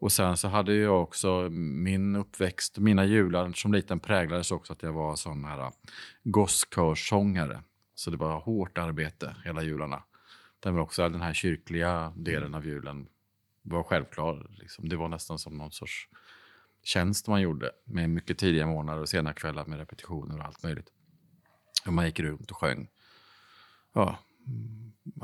och 0.00 0.12
sen 0.12 0.36
så 0.36 0.48
hade 0.48 0.74
jag 0.74 1.02
också 1.02 1.48
min 1.50 2.16
uppväxt, 2.16 2.78
mina 2.78 3.04
jular 3.04 3.52
som 3.52 3.72
liten 3.72 4.00
präglades 4.00 4.50
också 4.50 4.72
att 4.72 4.82
jag 4.82 4.92
var 4.92 5.16
sån 5.16 5.44
här 5.44 5.72
gosskörsångare. 6.24 7.62
Så 7.94 8.10
det 8.10 8.16
var 8.16 8.40
hårt 8.40 8.78
arbete 8.78 9.36
hela 9.44 9.62
jularna. 9.62 10.02
Där 10.60 10.78
också 10.78 11.08
den 11.08 11.20
här 11.20 11.34
kyrkliga 11.34 12.12
delen 12.16 12.54
av 12.54 12.66
julen 12.66 13.08
var 13.62 13.82
självklar. 13.82 14.46
Liksom. 14.50 14.88
Det 14.88 14.96
var 14.96 15.08
nästan 15.08 15.38
som 15.38 15.58
någon 15.58 15.72
sorts 15.72 16.08
tjänst 16.82 17.28
man 17.28 17.40
gjorde 17.40 17.70
med 17.84 18.10
mycket 18.10 18.38
tidiga 18.38 18.66
morgnar 18.66 18.98
och 18.98 19.08
sena 19.08 19.32
kvällar 19.32 19.66
med 19.66 19.78
repetitioner 19.78 20.38
och 20.38 20.44
allt 20.44 20.62
möjligt. 20.62 20.88
Och 21.86 21.92
man 21.92 22.06
gick 22.06 22.20
runt 22.20 22.50
och 22.50 22.56
sjöng. 22.56 22.88
Ja, 23.92 24.18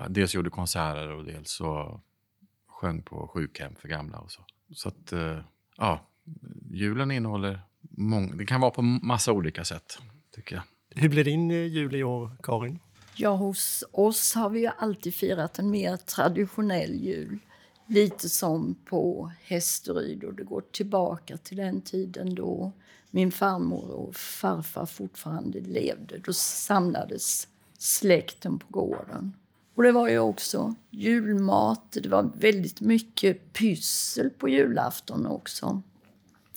dels 0.08 0.34
gjorde 0.34 0.50
konserter 0.50 1.08
och 1.08 1.24
dels 1.24 1.50
så 1.50 2.00
sjöng 2.68 3.02
på 3.02 3.28
sjukhem 3.28 3.74
för 3.74 3.88
gamla 3.88 4.18
och 4.18 4.30
så. 4.30 4.44
Så 4.72 4.88
att, 4.88 5.12
eh, 5.12 5.38
ja, 5.76 6.10
julen 6.70 7.10
innehåller 7.10 7.60
många, 7.90 8.34
det 8.34 8.46
kan 8.46 8.60
vara 8.60 8.70
på 8.70 8.82
massa 8.82 9.32
olika 9.32 9.64
sätt, 9.64 9.98
tycker 10.34 10.54
jag. 10.54 10.64
Hur 11.00 11.08
blir 11.08 11.24
din 11.24 11.50
eh, 11.50 11.56
jul 11.56 11.94
i 11.94 12.04
år, 12.04 12.36
Karin? 12.42 12.78
Ja, 13.16 13.30
hos 13.30 13.84
oss 13.92 14.34
har 14.34 14.50
vi 14.50 14.60
ju 14.60 14.70
alltid 14.78 15.14
firat 15.14 15.58
en 15.58 15.70
mer 15.70 15.96
traditionell 15.96 16.94
jul. 16.94 17.38
Lite 17.86 18.28
som 18.28 18.74
på 18.84 19.32
Hästeryd 19.42 20.24
och 20.24 20.34
det 20.34 20.44
går 20.44 20.60
tillbaka 20.72 21.36
till 21.36 21.56
den 21.56 21.80
tiden 21.80 22.34
då 22.34 22.72
min 23.10 23.32
farmor 23.32 23.90
och 23.90 24.16
farfar 24.16 24.86
fortfarande 24.86 25.60
levde. 25.60 26.18
Då 26.18 26.32
samlades 26.32 27.48
släkten 27.78 28.58
på 28.58 28.66
gården. 28.68 29.32
Och 29.76 29.82
det 29.82 29.92
var 29.92 30.08
ju 30.08 30.18
också 30.18 30.74
julmat, 30.90 31.82
det 32.02 32.08
var 32.08 32.30
väldigt 32.34 32.80
mycket 32.80 33.52
pyssel 33.52 34.30
på 34.30 34.48
julafton 34.48 35.26
också. 35.26 35.82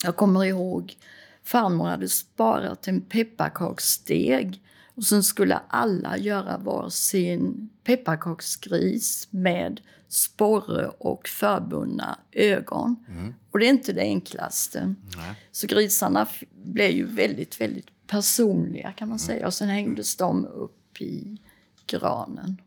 Jag 0.04 0.16
kommer 0.16 0.46
ihåg 0.46 0.98
farmor 1.44 1.86
hade 1.86 2.10
sparat 2.10 2.88
en 2.88 3.02
pepparkakssteg 3.02 4.62
och 4.96 5.04
sen 5.04 5.24
skulle 5.24 5.60
alla 5.68 6.18
göra 6.18 6.58
var 6.58 6.90
sin 6.90 7.70
pepparkaksgris 7.84 9.28
med 9.32 9.82
sporre 10.08 10.88
och 10.88 11.28
förbundna 11.28 12.20
ögon. 12.32 13.06
Mm. 13.08 13.34
Och 13.52 13.60
det 13.60 13.66
är 13.66 13.70
inte 13.70 13.94
det 13.94 14.02
enklaste. 14.02 14.96
Nej. 15.18 15.36
Så 15.52 15.68
grisarna 15.68 16.28
blev 16.64 16.92
ju 16.92 17.06
väldigt, 17.06 17.62
väldigt 17.62 18.08
personliga 18.08 18.92
kan 18.92 19.08
man 19.08 19.18
mm. 19.18 19.28
säga. 19.28 19.48
Och 19.48 19.54
sen 19.54 19.70
hängdes 19.70 20.16
de 20.16 20.46
upp 20.46 21.02
i 21.02 21.38
granen. 21.86 22.62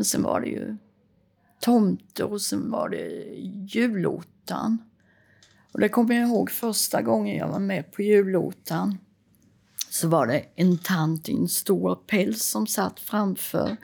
Men 0.00 0.04
sen 0.04 0.22
var 0.22 0.40
det 0.40 0.48
ju 0.48 0.76
tomter 1.60 2.32
och 2.32 2.40
sen 2.40 2.70
var 2.70 2.88
det 2.88 3.08
julottan. 3.74 4.78
Och 5.72 5.80
det 5.80 5.88
kommer 5.88 6.14
jag 6.14 6.28
ihåg 6.28 6.50
första 6.50 7.02
gången 7.02 7.36
jag 7.36 7.48
var 7.48 7.58
med 7.58 7.92
på 7.92 8.02
julottan. 8.02 8.98
Så 9.90 10.08
var 10.08 10.26
det 10.26 10.44
en 10.54 10.78
tant 10.78 11.28
i 11.28 11.32
en 11.32 11.48
stor 11.48 11.94
päls 11.94 12.42
som 12.42 12.66
satt 12.66 13.00
framför 13.00 13.76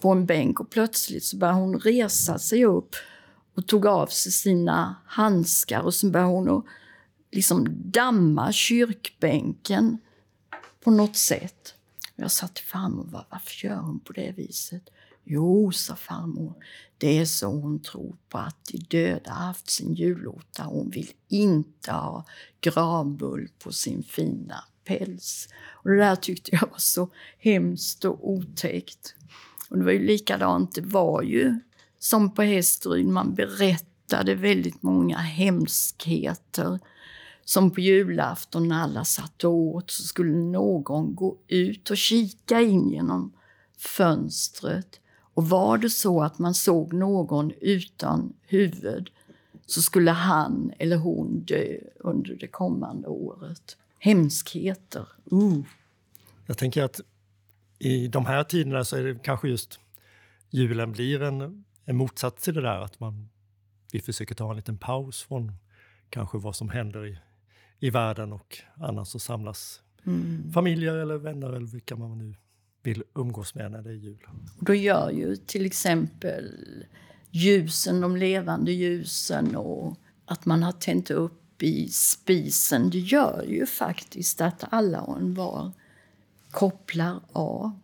på 0.00 0.10
en 0.10 0.26
bänk 0.26 0.60
och 0.60 0.70
plötsligt 0.70 1.24
så 1.24 1.36
började 1.36 1.58
hon 1.58 1.78
resa 1.78 2.38
sig 2.38 2.64
upp 2.64 2.94
och 3.54 3.66
tog 3.66 3.86
av 3.86 4.06
sig 4.06 4.32
sina 4.32 4.96
handskar 5.06 5.80
och 5.80 5.94
sen 5.94 6.12
började 6.12 6.32
hon 6.32 6.58
att 6.58 6.64
liksom 7.30 7.68
damma 7.90 8.52
kyrkbänken 8.52 9.98
på 10.84 10.90
något 10.90 11.16
sätt. 11.16 11.74
Jag 12.16 12.30
sa 12.30 12.48
till 12.48 12.64
farmor, 12.64 13.26
varför 13.30 13.66
gör 13.66 13.76
hon 13.76 14.00
på 14.00 14.12
det 14.12 14.32
viset? 14.36 14.90
Jo, 15.24 15.72
sa 15.72 15.96
farmor, 15.96 16.54
det 16.98 17.18
är 17.18 17.24
så 17.24 17.46
hon 17.46 17.80
tror 17.80 18.16
på 18.28 18.38
att 18.38 18.64
de 18.64 18.78
döda 18.78 19.30
haft 19.30 19.70
sin 19.70 19.94
julotta. 19.94 20.62
Hon 20.62 20.90
vill 20.90 21.10
inte 21.28 21.92
ha 21.92 22.24
gravbull 22.60 23.48
på 23.58 23.72
sin 23.72 24.02
fina 24.02 24.64
päls. 24.84 25.48
Och 25.70 25.90
det 25.90 25.96
där 25.96 26.16
tyckte 26.16 26.50
jag 26.52 26.68
var 26.70 26.78
så 26.78 27.08
hemskt 27.38 28.04
och 28.04 28.30
otäckt. 28.30 29.14
Och 29.70 29.78
det 29.78 29.84
var 29.84 29.92
ju 29.92 30.06
likadant, 30.06 30.74
det 30.74 30.80
var 30.80 31.22
ju 31.22 31.60
som 31.98 32.34
på 32.34 32.42
Hästryd, 32.42 33.06
man 33.06 33.34
berättade 33.34 34.34
väldigt 34.34 34.82
många 34.82 35.16
hemskheter. 35.16 36.78
Som 37.44 37.70
på 37.70 37.80
julafton 37.80 38.68
när 38.68 38.82
alla 38.82 39.04
satt 39.04 39.44
och 39.44 39.52
åt 39.52 39.90
så 39.90 40.02
skulle 40.02 40.36
någon 40.36 41.14
gå 41.14 41.38
ut 41.48 41.90
och 41.90 41.96
kika 41.96 42.60
in 42.60 42.90
genom 42.90 43.32
fönstret. 43.78 45.00
Och 45.34 45.48
var 45.48 45.78
det 45.78 45.90
så 45.90 46.22
att 46.22 46.38
man 46.38 46.54
såg 46.54 46.92
någon 46.92 47.52
utan 47.60 48.32
huvud 48.42 49.10
så 49.66 49.82
skulle 49.82 50.10
han 50.10 50.72
eller 50.78 50.96
hon 50.96 51.40
dö 51.40 51.78
under 51.96 52.34
det 52.34 52.46
kommande 52.46 53.08
året. 53.08 53.76
Hemskheter. 53.98 55.08
Uh. 55.32 55.60
Jag 56.46 56.58
tänker 56.58 56.82
att 56.82 57.00
i 57.78 58.08
de 58.08 58.26
här 58.26 58.44
tiderna 58.44 58.84
så 58.84 58.96
är 58.96 59.04
det 59.04 59.18
kanske 59.22 59.48
just 59.48 59.80
julen 60.50 60.92
blir 60.92 61.22
en, 61.22 61.64
en 61.84 61.96
motsats 61.96 62.42
till 62.42 62.54
det 62.54 62.60
där 62.60 62.80
att 62.80 63.00
man, 63.00 63.28
vi 63.92 64.00
försöker 64.00 64.34
ta 64.34 64.50
en 64.50 64.56
liten 64.56 64.78
paus 64.78 65.22
från 65.22 65.52
kanske 66.10 66.38
vad 66.38 66.56
som 66.56 66.68
händer 66.68 67.06
i, 67.06 67.18
i 67.78 67.90
världen 67.90 68.32
och 68.32 68.58
annars 68.74 69.08
så 69.08 69.18
samlas 69.18 69.82
mm. 70.06 70.52
familjer 70.52 70.94
eller 70.94 71.16
vänner 71.16 71.52
eller 71.52 71.66
vilka 71.66 71.96
man 71.96 72.18
nu 72.18 72.34
vill 72.82 73.02
umgås 73.14 73.54
med 73.54 73.70
när 73.70 73.82
det 73.82 73.90
är 73.90 73.94
jul. 73.94 74.26
Och 74.58 74.64
då 74.64 74.74
gör 74.74 75.10
ju 75.10 75.36
till 75.36 75.66
exempel 75.66 76.52
ljusen, 77.30 78.00
de 78.00 78.16
levande 78.16 78.72
ljusen 78.72 79.56
och 79.56 79.96
att 80.24 80.46
man 80.46 80.62
har 80.62 80.72
tänt 80.72 81.10
upp 81.10 81.62
i 81.62 81.88
spisen, 81.88 82.90
det 82.90 82.98
gör 82.98 83.44
ju 83.48 83.66
faktiskt 83.66 84.40
att 84.40 84.64
alla 84.70 85.00
och 85.00 85.16
en 85.16 85.34
var 85.34 85.72
kopplar 86.50 87.20
av. 87.32 87.80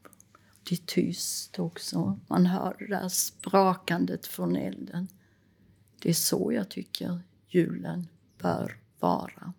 Det 0.69 0.75
är 0.75 0.87
tyst 0.87 1.59
också. 1.59 2.19
Man 2.27 2.47
hör 2.47 2.77
det 2.79 2.87
där 2.87 3.09
sprakandet 3.09 4.27
från 4.27 4.57
elden. 4.57 5.09
Det 6.03 6.09
är 6.09 6.15
så 6.15 6.53
jag 6.53 6.69
tycker 6.69 7.21
julen 7.49 8.09
bör 8.39 8.77
vara. 9.01 9.53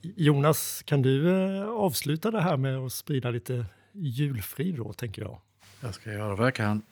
Jonas, 0.00 0.82
kan 0.82 1.02
du 1.02 1.30
eh, 1.30 1.68
avsluta 1.68 2.30
det 2.30 2.40
här 2.40 2.56
med 2.56 2.76
att 2.78 2.92
sprida 2.92 3.30
lite 3.30 3.66
julfrid 4.00 4.74
då, 4.74 4.92
tänker 4.92 5.22
jag. 5.22 5.40
Jag 5.82 5.94
ska 5.94 6.12
göra 6.12 6.34
vad 6.34 6.46
jag 6.46 6.54
kan. 6.54 6.82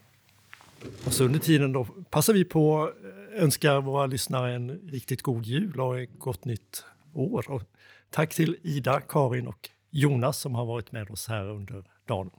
Och 1.07 1.13
så 1.13 1.25
under 1.25 1.39
tiden 1.39 1.73
då 1.73 1.85
passar 1.85 2.33
vi 2.33 2.45
på 2.45 2.85
att 2.85 2.95
önska 3.33 3.81
våra 3.81 4.07
lyssnare 4.07 4.55
en 4.55 4.71
riktigt 4.71 5.23
god 5.23 5.47
jul 5.47 5.81
och 5.81 6.01
ett 6.01 6.19
gott 6.19 6.45
nytt 6.45 6.85
år. 7.13 7.51
Och 7.51 7.63
tack 8.11 8.35
till 8.35 8.57
Ida, 8.63 9.01
Karin 9.01 9.47
och 9.47 9.71
Jonas 9.91 10.39
som 10.39 10.55
har 10.55 10.67
varit 10.67 10.93
med 10.93 11.11
oss 11.11 11.29
här 11.29 11.45
under 11.51 11.85
dagen. 12.07 12.31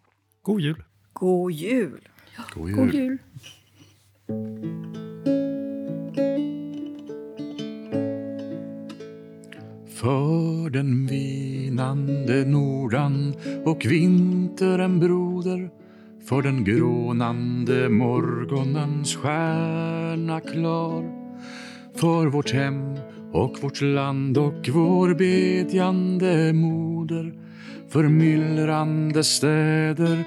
God 0.42 0.62
jul! 0.62 0.84
God 1.14 1.52
jul! 1.52 2.08
Ja, 2.38 2.44
god 2.54 2.70
jul! 2.70 2.78
God 2.78 2.94
jul. 2.94 3.18
För 10.02 10.70
den 10.70 11.06
vinande 11.06 12.46
nordan 12.46 13.34
och 13.66 13.86
vintern 13.86 15.00
broder 15.00 15.70
för 16.26 16.42
den 16.42 16.64
grånande 16.64 17.90
morgonens 17.90 19.16
stjärna 19.16 20.40
klar. 20.40 21.04
För 21.96 22.28
vårt 22.28 22.52
hem 22.52 22.96
och 23.34 23.58
vårt 23.62 23.82
land 23.82 24.38
och 24.38 24.70
vår 24.74 25.14
bedjande 25.14 26.54
moder 26.54 27.34
för 27.90 28.04
myllrande 28.04 29.24
städer 29.24 30.24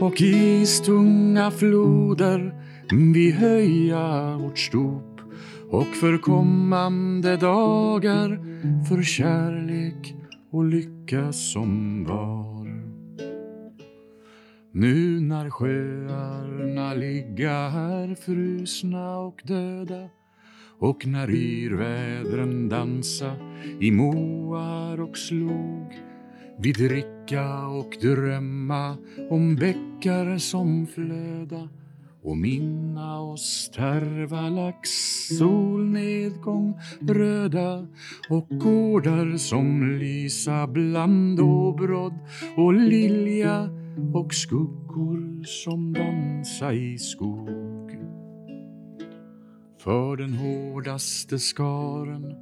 och 0.00 0.20
istunga 0.20 1.50
floder 1.50 2.54
vi 3.14 3.30
höja 3.30 4.36
vårt 4.36 4.58
stop 4.58 5.11
och 5.72 5.86
för 5.86 6.18
kommande 6.18 7.36
dagar, 7.36 8.38
för 8.88 9.02
kärlek 9.02 10.14
och 10.50 10.64
lycka 10.64 11.32
som 11.32 12.04
var. 12.04 12.62
Nu 14.72 15.20
när 15.20 15.50
sjöarna 15.50 16.94
ligga 16.94 17.68
här 17.68 18.14
frusna 18.14 19.18
och 19.18 19.42
döda 19.44 20.08
och 20.78 21.06
när 21.06 21.30
yrvädren 21.30 22.68
dansa 22.68 23.32
i 23.80 23.90
moar 23.90 25.00
och 25.00 25.16
slog 25.16 25.94
vi 26.58 26.72
dricka 26.72 27.66
och 27.66 27.96
drömma 28.00 28.96
om 29.30 29.56
bäckar 29.56 30.38
som 30.38 30.86
flöda 30.86 31.68
och 32.22 32.36
minna 32.36 33.20
oss 33.20 33.70
Tervalax 33.74 34.90
solnedgång 35.38 36.74
röda 37.00 37.86
och 38.30 38.48
gårdar 38.48 39.36
som 39.36 39.98
lysa 39.98 40.66
bland 40.66 41.40
åbrodd 41.40 42.18
och 42.56 42.74
lilja 42.74 43.68
och 44.14 44.34
skuggor 44.34 45.44
som 45.44 45.92
dansa 45.92 46.72
i 46.72 46.98
skog. 46.98 47.96
För 49.78 50.16
den 50.16 50.32
hårdaste 50.32 51.38
skaren 51.38 52.34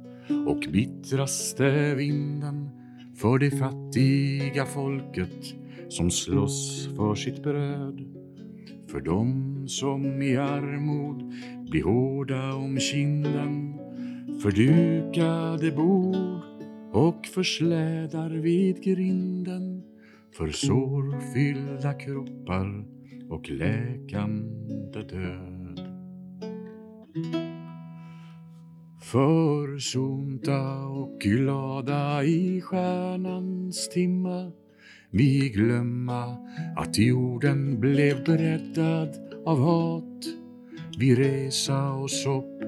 och 0.47 0.71
bittraste 0.71 1.95
vinden 1.95 2.69
för 3.15 3.39
det 3.39 3.51
fattiga 3.51 4.65
folket 4.65 5.55
som 5.89 6.11
slåss 6.11 6.89
för 6.97 7.15
sitt 7.15 7.43
bröd. 7.43 8.20
För 8.91 9.01
dem 9.01 9.63
som 9.67 10.21
i 10.21 10.37
armod 10.37 11.33
blir 11.69 11.83
hårda 11.83 12.53
om 12.53 12.79
kinden 12.79 13.73
för 14.41 14.51
dukade 14.51 15.71
bord 15.71 16.41
och 16.93 17.25
för 17.25 17.43
slädar 17.43 18.29
vid 18.29 18.83
grinden 18.83 19.83
för 20.37 20.49
sårfyllda 20.49 21.93
kroppar 21.93 22.85
och 23.29 23.49
läkande 23.49 25.01
död. 25.01 25.79
Försonta 29.01 30.85
och 30.87 31.19
glada 31.21 32.23
i 32.23 32.61
stjärnans 32.61 33.89
timma 33.89 34.51
vi 35.11 35.49
glömma 35.49 36.37
att 36.75 36.97
jorden 36.97 37.79
blev 37.79 38.23
breddad 38.23 39.09
av 39.45 39.59
hat. 39.59 40.25
Vi 40.97 41.15
resa 41.15 41.93
oss 41.93 42.25
upp 42.25 42.61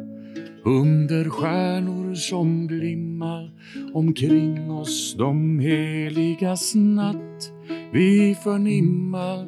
under 0.66 1.30
stjärnor 1.30 2.16
som 2.16 2.68
glimma 2.68 3.52
omkring 3.94 4.72
oss 4.72 5.16
de 5.18 5.60
heligas 5.60 6.76
natt. 6.76 7.52
Vi 7.94 8.36
förnimma 8.44 9.48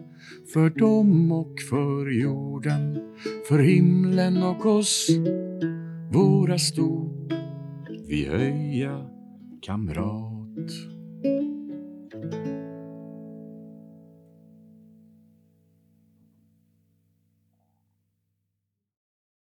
för 0.54 0.70
dem 0.70 1.32
och 1.32 1.56
för 1.70 2.20
jorden, 2.22 3.00
för 3.50 3.60
himlen 3.60 4.43
och 4.43 4.66
oss 4.66 5.10
våra 6.12 6.58
stop 6.58 7.16
vi 8.08 8.26
höja 8.26 9.06
kamrat. 9.62 10.70